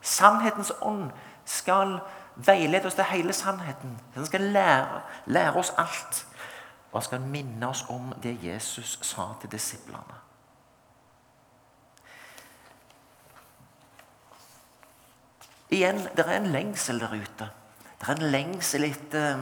Sannhetens 0.02 0.72
ånd 0.82 1.12
skal 1.46 2.00
veilede 2.36 2.86
oss 2.86 2.94
til 2.94 3.04
hele 3.04 3.32
sannheten. 3.32 4.00
Han 4.14 4.26
skal 4.26 4.40
lære, 4.40 5.00
lære 5.26 5.52
oss 5.52 5.72
alt. 5.78 6.26
Og 6.92 7.00
han 7.00 7.04
skal 7.04 7.20
minne 7.20 7.68
oss 7.68 7.84
om 7.88 8.12
det 8.22 8.38
Jesus 8.42 8.98
sa 9.02 9.22
til 9.40 9.52
disiplene. 9.52 10.20
Igjen, 15.70 15.98
det 16.16 16.26
er 16.26 16.36
en 16.36 16.46
lengsel 16.46 17.00
der 17.00 17.14
ute. 17.14 17.48
Det 18.00 18.08
er 18.08 18.12
en 18.12 18.30
lengsel 18.30 18.84
etter 18.84 19.40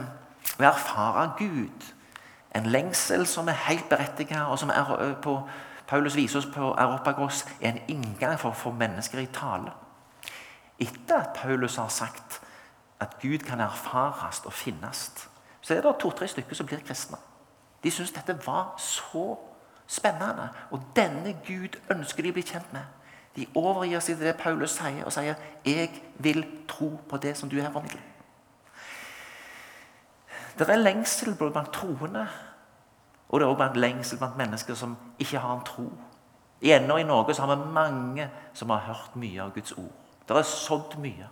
å 0.57 0.65
erfare 0.65 1.27
Gud. 1.37 1.91
En 2.55 2.65
lengsel 2.65 3.27
som 3.27 3.47
er 3.47 3.59
helt 3.67 3.89
berettiget, 3.89 4.41
og 4.41 4.57
som 4.59 4.69
er 4.69 5.13
på 5.21 5.35
Paulus 5.87 6.15
viser 6.15 6.39
oss 6.39 6.45
på 6.45 6.71
Europagos 6.79 7.45
er 7.61 7.73
en 7.73 7.81
inngang 7.87 8.39
for 8.39 8.49
å 8.49 8.57
få 8.57 8.71
mennesker 8.71 9.19
i 9.21 9.29
tale. 9.33 9.73
Etter 10.81 11.19
at 11.19 11.35
Paulus 11.37 11.75
har 11.77 11.91
sagt 11.93 12.39
at 13.03 13.19
Gud 13.21 13.45
kan 13.45 13.61
erfares 13.63 14.41
og 14.45 14.53
finnes, 14.53 15.11
så 15.61 15.75
er 15.75 15.81
det 15.81 15.95
to-tre 15.99 16.27
stykker 16.27 16.55
som 16.55 16.67
blir 16.67 16.81
kristne. 16.83 17.17
De 17.83 17.91
syns 17.91 18.11
dette 18.15 18.35
var 18.47 18.73
så 18.79 19.35
spennende, 19.87 20.49
og 20.71 20.81
denne 20.95 21.35
Gud 21.47 21.77
ønsker 21.91 22.23
de 22.23 22.31
å 22.31 22.37
bli 22.37 22.45
kjent 22.47 22.73
med. 22.73 22.83
De 23.35 23.47
overgir 23.55 23.99
seg 23.99 24.17
til 24.17 24.27
det 24.27 24.37
Paulus 24.39 24.77
sier, 24.77 25.05
og 25.05 25.13
sier 25.13 25.35
'Jeg 25.65 25.89
vil 26.19 26.45
tro 26.67 26.99
på 27.09 27.17
det 27.17 27.37
som 27.37 27.49
du 27.49 27.61
her 27.61 27.71
formidler'. 27.71 28.09
Det 30.59 30.69
er 30.69 30.75
lengsel 30.75 31.35
blant 31.35 31.73
troende 31.73 32.27
og 33.33 33.39
det 33.39 33.45
er 33.45 33.49
også 33.49 33.79
lengsel 33.79 34.17
blant 34.17 34.37
mennesker 34.37 34.75
som 34.77 34.97
ikke 35.19 35.39
har 35.41 35.55
en 35.55 35.65
tro. 35.65 35.87
Ennå 36.61 36.97
i 37.01 37.03
Norge 37.03 37.33
så 37.33 37.41
har 37.41 37.55
vi 37.55 37.71
mange 37.73 38.29
som 38.53 38.69
har 38.69 38.83
hørt 38.85 39.15
mye 39.15 39.41
av 39.41 39.55
Guds 39.55 39.71
ord. 39.71 39.89
Det 40.27 40.37
er 40.37 40.45
sådd 40.45 40.99
mye. 41.01 41.27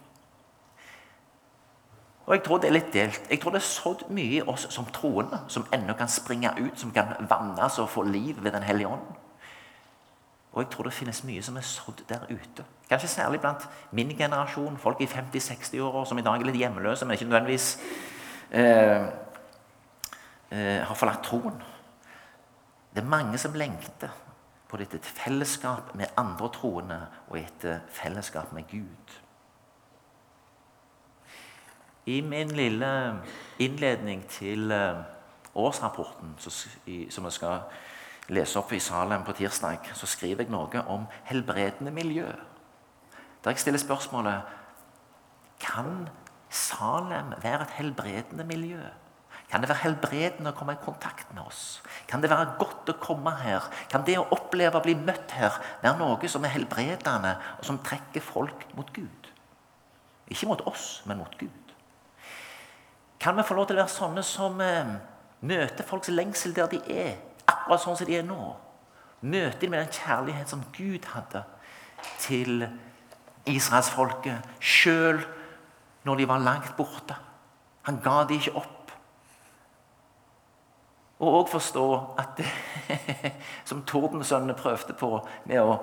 Og 2.25 2.35
Jeg 2.35 2.43
tror 2.43 2.57
det 2.57 2.69
er 2.69 2.73
litt 2.73 2.93
delt. 2.93 3.21
Jeg 3.29 3.41
tror 3.41 3.51
det 3.51 3.61
er 3.61 3.67
sådd 3.67 4.03
mye 4.13 4.37
i 4.37 4.41
oss 4.47 4.67
som 4.69 4.85
troende, 4.93 5.41
som 5.47 5.65
ennå 5.73 5.93
kan 5.97 6.09
springe 6.09 6.53
ut, 6.59 6.79
som 6.79 6.91
kan 6.91 7.15
vannes 7.29 7.79
og 7.79 7.89
få 7.89 8.03
liv 8.03 8.43
ved 8.43 8.51
Den 8.51 8.63
hellige 8.63 8.87
ånd. 8.87 9.07
Og 10.51 10.63
jeg 10.63 10.69
tror 10.71 10.83
det 10.83 10.93
finnes 10.93 11.23
mye 11.23 11.41
som 11.43 11.57
er 11.57 11.65
sådd 11.65 12.03
der 12.09 12.25
ute. 12.29 12.65
Kanskje 12.89 13.07
særlig 13.07 13.39
blant 13.39 13.69
min 13.91 14.09
generasjon, 14.17 14.77
folk 14.77 15.01
i 15.01 15.07
50-60-åra 15.07 16.05
som 16.05 16.17
i 16.17 16.21
dag 16.21 16.41
er 16.41 16.49
litt 16.49 16.59
hjemløse, 16.59 17.05
men 17.05 17.15
ikke 17.15 17.25
nødvendigvis 17.29 17.79
eh, 18.51 19.05
eh, 20.51 20.81
har 20.83 20.95
forlatt 20.95 21.23
troen. 21.23 21.61
Det 22.91 22.99
er 22.99 23.07
mange 23.07 23.37
som 23.37 23.55
lengter 23.55 24.11
på 24.67 24.77
dette 24.77 24.99
fellesskap 24.99 25.95
med 25.95 26.11
andre 26.19 26.49
troende 26.51 26.99
og 27.29 27.39
etter 27.39 27.79
fellesskap 27.91 28.51
med 28.55 28.67
Gud. 28.71 29.15
I 32.05 32.21
min 32.21 32.51
lille 32.57 33.21
innledning 33.59 34.23
til 34.29 34.71
eh, 34.71 35.03
årsrapporten 35.55 36.35
som 36.39 37.27
jeg 37.27 37.35
skal 37.35 37.59
lese 38.31 38.59
opp 38.59 38.71
i 38.73 38.79
Salem 38.79 39.25
på 39.27 39.35
tirsdag, 39.37 39.91
så 39.93 40.07
skriver 40.09 40.45
jeg 40.45 40.53
noe 40.53 40.81
om 40.89 41.05
helbredende 41.29 41.91
miljø. 41.93 42.25
Der 43.43 43.53
jeg 43.53 43.59
stiller 43.59 43.81
spørsmålet 43.81 44.41
kan 45.61 46.09
Salem 46.49 47.33
være 47.43 47.67
et 47.67 47.77
helbredende 47.77 48.43
miljø. 48.43 48.81
Kan 49.51 49.61
det 49.61 49.69
være 49.69 49.83
helbredende 49.83 50.53
å 50.53 50.55
komme 50.55 50.73
i 50.77 50.83
kontakt 50.83 51.33
med 51.35 51.43
oss? 51.43 51.81
Kan 52.07 52.23
det 52.23 52.31
være 52.31 52.55
godt 52.59 52.89
å 52.93 52.99
komme 52.99 53.33
her? 53.43 53.67
Kan 53.91 54.05
det 54.07 54.17
å 54.19 54.27
oppleve 54.31 54.79
å 54.79 54.83
bli 54.83 54.95
møtt 54.95 55.35
her 55.35 55.57
være 55.83 55.99
noe 55.99 56.29
som 56.31 56.45
er 56.47 56.55
helbredende, 56.55 57.35
og 57.59 57.67
som 57.67 57.79
trekker 57.83 58.23
folk 58.23 58.63
mot 58.77 58.87
Gud? 58.95 59.31
Ikke 60.31 60.47
mot 60.47 60.63
oss, 60.71 61.01
men 61.05 61.19
mot 61.19 61.35
Gud. 61.39 61.70
Kan 63.21 63.37
vi 63.37 63.43
få 63.45 63.53
lov 63.53 63.67
til 63.69 63.77
å 63.77 63.83
være 63.83 63.93
sånne 63.93 64.23
som 64.25 64.61
eh, 64.65 64.95
møter 65.45 65.85
folks 65.85 66.09
lengsel 66.09 66.55
der 66.57 66.71
de 66.71 66.79
er, 66.89 67.19
akkurat 67.45 67.83
sånn 67.83 67.99
som 67.99 68.07
de 68.09 68.15
er 68.17 68.25
nå? 68.25 68.55
Møter 69.21 69.59
de 69.61 69.69
med 69.69 69.83
den 69.83 69.93
kjærlighet 69.93 70.49
som 70.49 70.63
Gud 70.73 71.05
hadde 71.11 71.43
til 72.23 72.65
israelsfolket, 73.45 74.41
sjøl 74.57 75.21
når 76.07 76.17
de 76.17 76.27
var 76.31 76.41
langt 76.41 76.73
borte. 76.77 77.17
Han 77.85 78.01
ga 78.01 78.23
de 78.25 78.39
ikke 78.41 78.55
opp. 78.57 78.95
Og 81.21 81.37
òg 81.43 81.51
forstå 81.53 81.85
at 82.17 82.33
det, 82.41 82.49
som 83.69 83.85
tordensønnene 83.85 84.57
prøvde 84.57 84.97
på 84.97 85.13
med 85.45 85.61
å 85.61 85.77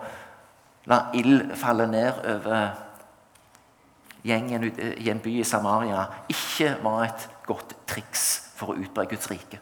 la 0.91 1.05
ild 1.15 1.53
falle 1.61 1.87
ned 1.87 2.19
over 2.35 2.88
gjengen 4.25 4.69
i 4.99 5.11
en 5.11 5.23
by 5.23 5.39
i 5.41 5.47
Samaria, 5.47 6.07
ikke 6.29 6.77
var 6.83 7.05
et 7.07 7.29
godt 7.47 7.77
triks 7.89 8.29
for 8.59 8.73
å 8.73 8.79
utbre 8.79 9.07
Guds 9.11 9.31
rike. 9.31 9.61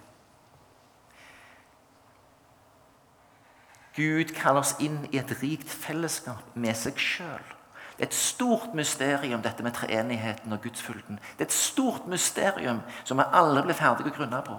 Gud 3.97 4.33
kaller 4.37 4.61
oss 4.61 4.75
inn 4.85 5.07
i 5.09 5.21
et 5.21 5.31
rikt 5.41 5.71
fellesskap 5.73 6.57
med 6.57 6.77
seg 6.77 6.99
sjøl. 7.01 7.53
Det 7.97 8.05
er 8.05 8.11
et 8.11 8.17
stort 8.17 8.75
mysterium, 8.77 9.41
dette 9.41 9.65
med 9.65 9.73
treenigheten 9.73 10.53
og 10.53 10.61
gudsfylden. 10.61 11.17
Det 11.39 11.47
er 11.47 11.49
et 11.49 11.57
stort 11.57 12.05
mysterium 12.13 12.83
som 13.05 13.17
vi 13.17 13.25
alle 13.33 13.63
blir 13.65 13.79
ferdige 13.79 14.13
å 14.13 14.17
grunne 14.19 14.43
på. 14.45 14.57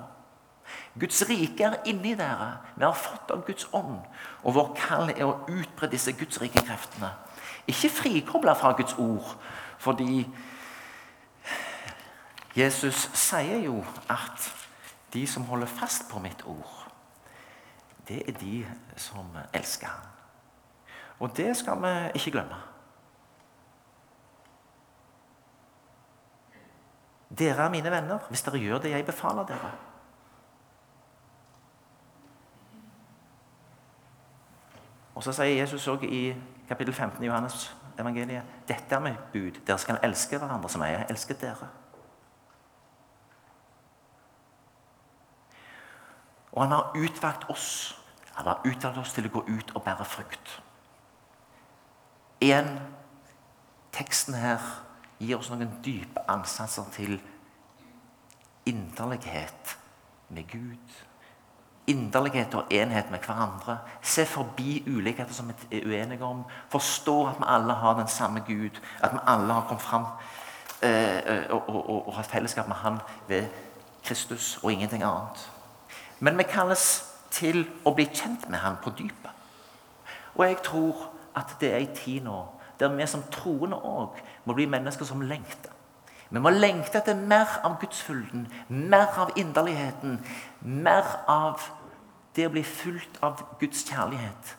Guds 0.97 1.21
rike 1.29 1.67
er 1.67 1.77
inni 1.85 2.15
dere. 2.17 2.49
Vi 2.75 2.85
har 2.85 2.97
fått 2.97 3.29
av 3.31 3.45
Guds 3.45 3.67
ånd. 3.77 3.99
Og 4.41 4.57
vår 4.57 4.73
kall 4.79 5.13
er 5.13 5.27
å 5.27 5.37
utbre 5.53 5.89
disse 5.91 6.15
gudsrike 6.17 6.65
kreftene. 6.65 7.13
Ikke 7.69 7.93
frikobla 7.93 8.55
fra 8.57 8.73
Guds 8.73 8.97
ord, 8.97 9.35
fordi 9.77 10.27
Jesus 12.57 13.09
sier 13.13 13.57
jo 13.65 13.85
at 14.09 14.53
de 15.13 15.27
som 15.27 15.43
holder 15.43 15.67
fast 15.67 16.09
på 16.11 16.19
mitt 16.19 16.43
ord, 16.45 16.91
det 18.07 18.23
er 18.29 18.39
de 18.39 18.65
som 18.95 19.37
elsker 19.53 19.87
ham. 19.87 20.07
Og 21.19 21.37
det 21.37 21.57
skal 21.57 21.81
vi 21.81 22.11
ikke 22.15 22.31
glemme. 22.31 22.55
Dere 27.37 27.65
er 27.65 27.69
mine 27.69 27.91
venner 27.91 28.17
hvis 28.29 28.41
dere 28.41 28.57
gjør 28.57 28.77
det 28.77 28.91
jeg 28.91 29.05
befaler 29.05 29.45
dere. 29.45 29.71
Og 35.15 35.23
Så 35.23 35.33
sier 35.33 35.59
Jesus 35.59 35.87
også 35.87 36.05
i 36.05 36.35
kapittel 36.67 36.93
15 36.93 37.23
i 37.23 37.27
Johannes 37.27 37.76
evangeliet 37.99 38.55
dette 38.67 38.95
er 38.95 39.03
mitt 39.03 39.31
bud. 39.33 39.59
Dere 39.67 39.77
skal 39.81 39.99
elske 40.03 40.37
hverandre 40.37 40.69
som 40.69 40.83
jeg 40.85 40.97
har 40.97 41.11
elsket 41.11 41.41
dere. 41.41 41.69
Og 46.51 46.63
han 46.63 46.71
har 46.71 46.93
utvalgt 46.97 47.49
oss. 47.49 47.69
Han 48.33 48.45
har 48.45 48.61
utvalgt 48.65 48.97
oss 48.97 49.13
til 49.13 49.27
å 49.29 49.33
gå 49.33 49.43
ut 49.47 49.73
og 49.75 49.83
bære 49.85 50.05
frukt. 50.05 50.61
En 52.41 52.77
teksten 53.93 54.37
her 54.37 54.61
gir 55.19 55.37
oss 55.39 55.49
noen 55.49 55.79
dype 55.85 56.21
ansatser 56.29 56.85
til 56.93 57.17
inderlighet 58.69 59.77
med 60.29 60.49
Gud. 60.51 60.97
Inderlighet 61.87 62.53
og 62.53 62.65
enhet 62.71 63.11
med 63.11 63.19
hverandre. 63.19 63.77
Se 64.01 64.25
forbi 64.25 64.83
ulikheter 64.87 65.33
som 65.33 65.47
vi 65.47 65.77
er 65.77 65.85
uenige 65.87 66.23
om. 66.23 66.43
Forstå 66.69 67.27
at 67.27 67.39
vi 67.39 67.43
alle 67.47 67.73
har 67.73 67.99
den 67.99 68.07
samme 68.07 68.39
Gud. 68.47 68.81
At 69.03 69.13
vi 69.13 69.19
alle 69.27 69.53
har 69.53 69.65
kommet 69.67 69.81
fram 69.81 70.05
eh, 70.83 71.45
og, 71.49 71.69
og, 71.69 71.89
og, 71.89 72.07
og 72.07 72.13
har 72.15 72.23
fellesskap 72.23 72.67
med 72.67 72.75
Han 72.75 72.99
ved 73.27 73.45
Kristus 74.03 74.59
og 74.63 74.71
ingenting 74.71 75.03
annet. 75.03 75.51
Men 76.19 76.37
vi 76.37 76.43
kalles 76.43 77.05
til 77.31 77.65
å 77.85 77.93
bli 77.95 78.07
kjent 78.13 78.49
med 78.49 78.59
Han 78.59 78.77
på 78.83 78.89
dypet. 78.89 79.31
Og 80.35 80.45
jeg 80.45 80.57
tror 80.63 81.09
at 81.35 81.55
det 81.61 81.71
er 81.71 81.81
ei 81.81 81.89
tid 81.95 82.23
nå 82.25 82.45
der 82.79 82.93
vi 82.93 83.07
som 83.09 83.23
troende 83.33 83.77
òg 83.77 84.19
må 84.45 84.53
bli 84.53 84.67
mennesker 84.69 85.05
som 85.05 85.21
lengter. 85.21 85.71
Vi 86.29 86.39
må 86.43 86.51
lengte 86.51 86.99
etter 86.99 87.15
mer 87.15 87.59
av 87.63 87.77
gudsfylden, 87.81 88.47
mer 88.67 89.19
av 89.21 89.31
inderligheten, 89.39 90.19
mer 90.61 91.05
av 91.27 91.63
det 92.35 92.47
å 92.47 92.53
bli 92.53 92.63
fulgt 92.67 93.21
av 93.23 93.41
Guds 93.61 93.85
kjærlighet. 93.87 94.55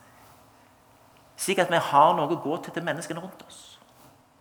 Slik 1.39 1.61
at 1.63 1.71
vi 1.71 1.81
har 1.91 2.15
noe 2.17 2.33
å 2.33 2.41
gå 2.43 2.57
til 2.63 2.75
til 2.75 2.87
menneskene 2.87 3.21
rundt 3.23 3.45
oss. 3.47 3.79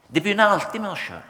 Det 0.08 0.24
begynner 0.24 0.56
alltid 0.56 0.82
med 0.82 0.94
oss 0.96 1.04
sjøl. 1.10 1.26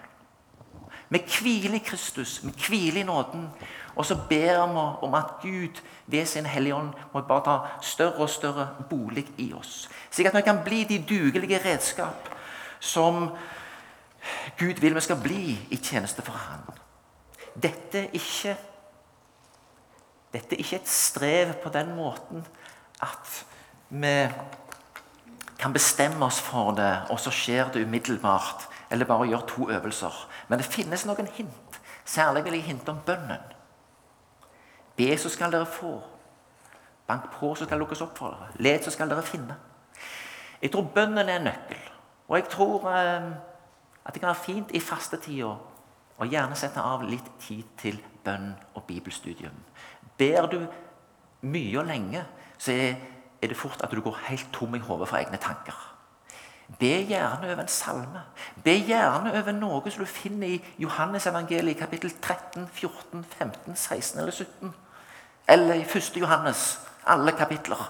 Vi 1.10 1.20
hviler 1.24 1.76
i 1.76 1.84
Kristus, 1.84 2.42
vi 2.44 2.52
hviler 2.52 3.02
i 3.02 3.08
nåden. 3.08 3.48
Og 3.96 4.06
så 4.06 4.16
ber 4.30 4.68
vi 4.68 4.82
om 5.08 5.14
at 5.18 5.40
Gud 5.42 5.82
ved 6.06 6.26
sin 6.26 6.46
Hellige 6.46 6.76
Ånd 6.76 6.90
må 7.14 7.22
bare 7.22 7.44
ta 7.44 7.58
større 7.82 8.28
og 8.28 8.30
større 8.30 8.68
bolig 8.90 9.26
i 9.38 9.54
oss. 9.54 9.90
Slik 10.12 10.28
at 10.28 10.36
vi 10.36 10.42
kan 10.46 10.64
bli 10.64 10.84
de 10.84 11.00
dugelige 11.10 11.62
redskap 11.66 12.30
som 12.80 13.32
Gud 14.58 14.82
vil 14.82 14.96
vi 14.96 15.02
skal 15.02 15.22
bli 15.22 15.42
i 15.70 15.78
tjeneste 15.78 16.22
for 16.26 16.34
Han. 16.34 16.66
Dette 17.58 18.06
er 18.06 18.18
ikke 18.18 18.58
dette 20.34 20.56
er 20.56 20.60
ikke 20.60 20.82
et 20.82 20.90
strev 20.92 21.54
på 21.64 21.70
den 21.74 21.96
måten 21.96 22.44
at 23.02 23.46
vi 23.90 24.28
kan 25.58 25.74
bestemme 25.74 26.26
oss 26.26 26.40
for 26.44 26.76
det, 26.78 26.92
og 27.10 27.20
så 27.20 27.32
skjer 27.34 27.72
det 27.74 27.86
umiddelbart. 27.88 28.68
Eller 28.92 29.06
bare 29.06 29.28
gjøre 29.28 29.48
to 29.48 29.70
øvelser. 29.72 30.28
Men 30.48 30.60
det 30.60 30.68
finnes 30.68 31.06
noen 31.06 31.28
hint. 31.34 31.80
Særlig 32.06 32.44
vil 32.44 32.54
jeg 32.54 32.64
hinte 32.64 32.90
om 32.90 33.00
bønnen. 33.06 33.42
Be, 34.96 35.18
så 35.18 35.30
skal 35.30 35.52
dere 35.52 35.66
få. 35.66 35.98
Bank 37.08 37.32
på, 37.32 37.56
så 37.56 37.66
skal 37.66 37.76
det 37.76 37.84
lukkes 37.84 38.02
opp 38.02 38.18
for 38.18 38.32
dere. 38.32 38.48
Let, 38.64 38.86
så 38.86 38.92
skal 38.92 39.10
dere 39.10 39.24
finne. 39.24 39.58
Jeg 40.62 40.72
tror 40.72 40.88
bønnen 40.96 41.30
er 41.30 41.36
en 41.36 41.50
nøkkel. 41.50 41.84
Og 42.28 42.38
jeg 42.38 42.48
tror 42.52 42.88
eh, 42.92 43.28
at 44.08 44.14
det 44.14 44.22
kan 44.22 44.32
være 44.32 44.46
fint 44.46 44.72
i 44.72 44.80
fastetida 44.80 45.52
å 46.18 46.26
gjerne 46.26 46.56
sette 46.58 46.82
av 46.82 47.04
litt 47.06 47.28
tid 47.44 47.66
til 47.78 48.00
bønn 48.26 48.54
og 48.74 48.86
bibelstudium. 48.88 49.58
Ber 50.18 50.48
du 50.50 50.62
mye 51.46 51.78
og 51.82 51.86
lenge, 51.92 52.24
så 52.58 52.74
er 52.74 53.52
det 53.52 53.60
fort 53.60 53.84
at 53.86 53.94
du 53.94 54.02
går 54.02 54.24
helt 54.30 54.50
tom 54.56 54.74
i 54.76 54.82
hodet 54.82 55.10
for 55.12 55.20
egne 55.20 55.38
tanker. 55.42 55.78
Be 56.80 56.90
gjerne 57.08 57.48
over 57.48 57.62
en 57.64 57.70
salme. 57.72 58.24
Be 58.64 58.74
gjerne 58.90 59.32
over 59.40 59.56
noe 59.56 59.92
som 59.92 60.04
du 60.04 60.10
finner 60.10 60.58
i 60.58 60.58
Johannes 60.84 61.28
evangeliet 61.30 61.80
kapittel 61.80 62.12
13, 62.12 62.68
14, 62.74 63.24
15, 63.38 63.76
16 63.76 64.20
eller 64.20 64.36
17. 64.36 64.74
Eller 65.48 65.80
i 65.80 65.86
1. 65.86 66.18
Johannes. 66.20 66.66
Alle 67.08 67.32
kapitler. 67.32 67.86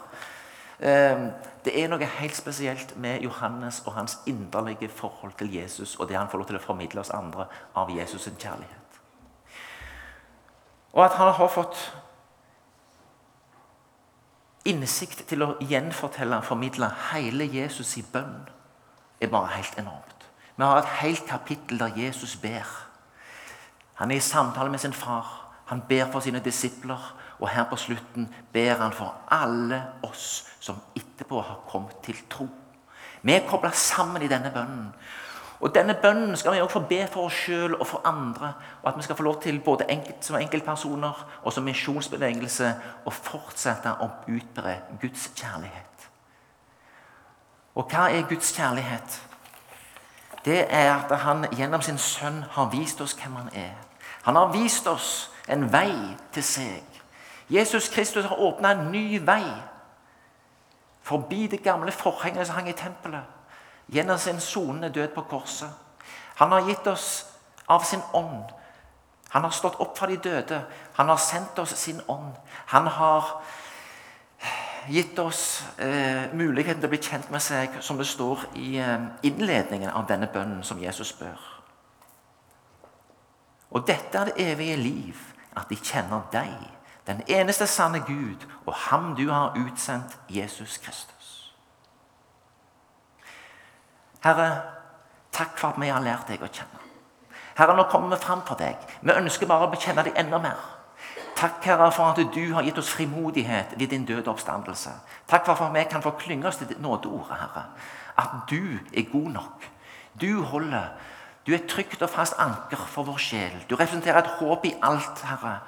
Ehm, 0.79 1.31
det 1.65 1.73
er 1.83 1.87
noe 1.89 2.05
helt 2.05 2.35
spesielt 2.37 2.97
med 2.97 3.21
Johannes 3.25 3.81
og 3.85 3.93
hans 3.93 4.19
inderlige 4.25 4.89
forhold 4.89 5.33
til 5.37 5.53
Jesus 5.53 5.95
og 5.95 6.09
det 6.09 6.17
han 6.17 6.29
får 6.29 6.37
lov 6.37 6.47
til 6.47 6.59
å 6.59 6.63
formidle 6.63 7.01
oss 7.01 7.09
andre 7.09 7.47
av 7.75 7.89
Jesus' 7.89 8.27
sin 8.27 8.37
kjærlighet. 8.39 8.99
Og 10.93 11.05
at 11.05 11.17
han 11.17 11.33
har 11.33 11.47
fått 11.47 11.81
innsikt 14.65 15.25
til 15.27 15.43
å 15.43 15.55
gjenfortelle 15.63 16.37
og 16.37 16.45
formidle 16.45 16.89
hele 17.11 17.47
Jesus 17.53 17.97
i 17.97 18.03
bønn, 18.13 18.47
er 19.21 19.31
bare 19.33 19.55
helt 19.55 19.77
enormt. 19.79 20.25
Vi 20.57 20.63
har 20.63 20.77
et 20.77 20.97
helt 21.01 21.25
kapittel 21.29 21.79
der 21.79 21.97
Jesus 21.97 22.35
ber. 22.41 22.65
Han 23.93 24.11
er 24.11 24.15
i 24.15 24.19
samtale 24.19 24.69
med 24.69 24.79
sin 24.79 24.93
far. 24.93 25.25
Han 25.65 25.81
ber 25.89 26.11
for 26.11 26.19
sine 26.19 26.39
disipler. 26.39 27.13
Og 27.39 27.50
her 27.50 27.67
på 27.69 27.76
slutten 27.76 28.34
ber 28.54 28.82
han 28.82 28.93
for 28.93 29.15
alle 29.32 29.84
oss 30.04 30.45
som 30.60 30.80
etterpå 30.95 31.41
har 31.41 31.60
kommet 31.69 32.00
til 32.04 32.17
tro. 32.30 32.47
Vi 33.21 33.34
er 33.34 33.47
kobla 33.50 33.71
sammen 33.71 34.21
i 34.21 34.30
denne 34.32 34.52
bønnen. 34.54 34.93
Og 35.60 35.73
Denne 35.76 35.95
bønnen 36.02 36.38
skal 36.38 36.54
vi 36.54 36.62
også 36.62 36.73
få 36.73 36.86
be 36.89 37.00
for 37.10 37.26
oss 37.26 37.34
sjøl 37.34 37.76
og 37.76 37.88
for 37.88 38.02
andre. 38.06 38.54
Og 38.84 38.89
at 38.89 38.97
vi 38.97 39.04
skal 39.04 39.15
få 39.15 39.23
lov 39.23 39.41
til 39.41 39.60
både 39.60 39.89
enkelt, 39.89 40.26
som 40.26 40.36
enkeltpersoner 40.36 41.26
og 41.43 41.54
som 41.54 41.65
misjonsbevegelse 41.65 42.73
å 43.06 43.13
fortsette 43.13 43.95
å 44.02 44.10
utbre 44.28 44.76
Guds 45.02 45.32
kjærlighet. 45.36 46.10
Og 47.76 47.89
hva 47.89 48.10
er 48.10 48.30
Guds 48.30 48.54
kjærlighet? 48.54 49.21
Det 50.45 50.65
er 50.69 50.93
at 50.93 51.12
han 51.19 51.45
gjennom 51.58 51.82
sin 51.82 51.97
sønn 51.97 52.43
har 52.52 52.69
vist 52.71 53.02
oss 53.02 53.17
hvem 53.17 53.36
han 53.36 53.50
er. 53.54 53.73
Han 54.23 54.36
har 54.36 54.54
vist 54.54 54.88
oss 54.88 55.32
en 55.50 55.67
vei 55.73 55.91
til 56.34 56.43
seg. 56.43 56.96
Jesus 57.49 57.89
Kristus 57.89 58.25
har 58.25 58.39
åpna 58.39 58.71
en 58.71 58.91
ny 58.91 59.19
vei 59.19 59.45
forbi 61.07 61.47
det 61.47 61.63
gamle 61.63 61.91
forhenget 61.91 62.47
som 62.47 62.55
hang 62.55 62.69
i 62.69 62.75
tempelet, 62.75 63.23
gjennom 63.88 64.17
sin 64.17 64.39
sonende 64.39 64.89
død 64.89 65.13
på 65.15 65.21
korset. 65.21 65.69
Han 66.36 66.51
har 66.51 66.67
gitt 66.67 66.88
oss 66.88 67.25
av 67.67 67.83
sin 67.83 68.01
ånd. 68.13 68.43
Han 69.29 69.43
har 69.43 69.51
stått 69.51 69.79
opp 69.79 69.97
fra 69.97 70.07
de 70.07 70.17
døde. 70.17 70.62
Han 70.93 71.07
har 71.07 71.17
sendt 71.17 71.60
oss 71.60 71.75
sin 71.79 72.01
ånd. 72.07 72.33
Han 72.65 72.88
har 72.88 73.41
gitt 74.88 75.19
oss 75.19 75.63
eh, 75.77 76.33
muligheten 76.33 76.81
til 76.81 76.88
å 76.88 76.93
bli 76.93 77.01
kjent 77.01 77.31
med 77.31 77.43
seg, 77.43 77.79
som 77.83 77.97
det 77.99 78.07
står 78.07 78.45
i 78.55 78.77
eh, 78.79 79.07
innledningen 79.27 79.91
av 79.91 80.07
denne 80.07 80.29
bønnen 80.31 80.63
som 80.63 80.79
Jesus 80.79 81.12
spør. 81.12 81.39
Og 83.75 83.83
dette 83.88 84.19
er 84.19 84.29
det 84.29 84.51
evige 84.53 84.77
liv, 84.79 85.23
at 85.57 85.67
de 85.69 85.75
kjenner 85.75 86.27
deg, 86.31 86.53
den 87.08 87.24
eneste 87.28 87.67
sanne 87.67 88.00
Gud, 88.00 88.46
og 88.65 88.74
ham 88.74 89.15
du 89.15 89.30
har 89.30 89.56
utsendt, 89.56 90.17
Jesus 90.30 90.78
Kristus. 90.78 91.54
Herre, 94.24 94.62
takk 95.32 95.58
for 95.60 95.72
at 95.72 95.82
vi 95.82 95.88
har 95.88 96.04
lært 96.04 96.28
deg 96.28 96.41
å 96.43 96.50
kjenne. 96.52 96.82
Herre, 97.58 97.76
nå 97.78 97.88
kommer 97.89 98.15
vi 98.15 98.22
fram 98.22 98.43
for 98.46 98.60
deg. 98.60 98.82
Vi 99.02 99.13
ønsker 99.13 99.50
bare 99.50 99.67
å 99.67 99.72
bekjenne 99.72 100.04
deg 100.06 100.20
enda 100.20 100.39
mer. 100.41 100.60
Takk, 101.38 101.62
Herre, 101.65 101.91
for 101.93 102.12
at 102.12 102.34
du 102.34 102.54
har 102.54 102.65
gitt 102.65 102.80
oss 102.82 102.89
frimodighet 102.89 103.76
ved 103.78 103.93
din 103.93 104.06
døde 104.06 104.30
oppstandelse. 104.32 104.91
Takk 105.30 105.46
for 105.46 105.67
at 105.67 105.74
vi 105.76 105.86
kan 105.89 106.02
få 106.02 106.15
klynge 106.17 106.50
oss 106.50 106.58
til 106.58 106.70
ditt 106.70 106.82
nådeordet, 106.82 107.38
Herre. 107.38 107.67
At 108.17 108.50
du 108.50 108.80
er 108.93 109.10
god 109.12 109.30
nok. 109.38 109.67
Du 110.22 110.41
holder. 110.41 110.89
Du 111.46 111.54
er 111.54 111.67
trygt 111.70 112.02
og 112.02 112.10
fast 112.10 112.36
anker 112.41 112.82
for 112.89 113.08
vår 113.08 113.22
sjel. 113.22 113.54
Du 113.70 113.76
representerer 113.76 114.20
et 114.24 114.38
håp 114.39 114.65
i 114.65 114.74
alt, 114.82 115.22
Herre. 115.24 115.60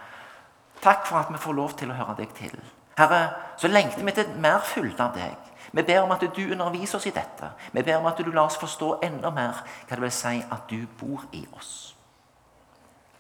Takk 0.81 1.07
for 1.07 1.19
at 1.19 1.31
vi 1.31 1.37
får 1.37 1.53
lov 1.53 1.75
til 1.77 1.91
å 1.91 1.97
høre 1.97 2.15
deg 2.21 2.33
til. 2.37 2.55
Herre, 2.99 3.21
så 3.57 3.67
lengter 3.67 4.03
vi 4.03 4.15
til 4.15 4.33
mer 4.39 4.63
fylde 4.63 5.03
av 5.03 5.15
deg. 5.15 5.35
Vi 5.71 5.83
ber 5.83 6.01
om 6.01 6.11
at 6.11 6.23
du 6.35 6.41
underviser 6.51 6.97
oss 6.97 7.05
i 7.05 7.15
dette. 7.15 7.51
Vi 7.71 7.83
ber 7.83 7.99
om 7.99 8.09
at 8.09 8.17
du 8.17 8.31
lar 8.31 8.49
oss 8.49 8.57
forstå 8.57 8.95
enda 9.03 9.29
mer 9.29 9.61
hva 9.87 9.95
det 9.95 10.03
vil 10.07 10.15
si 10.15 10.39
at 10.41 10.71
du 10.71 10.87
bor 10.99 11.27
i 11.31 11.45
oss. 11.53 11.95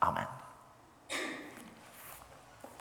Amen. 0.01 0.38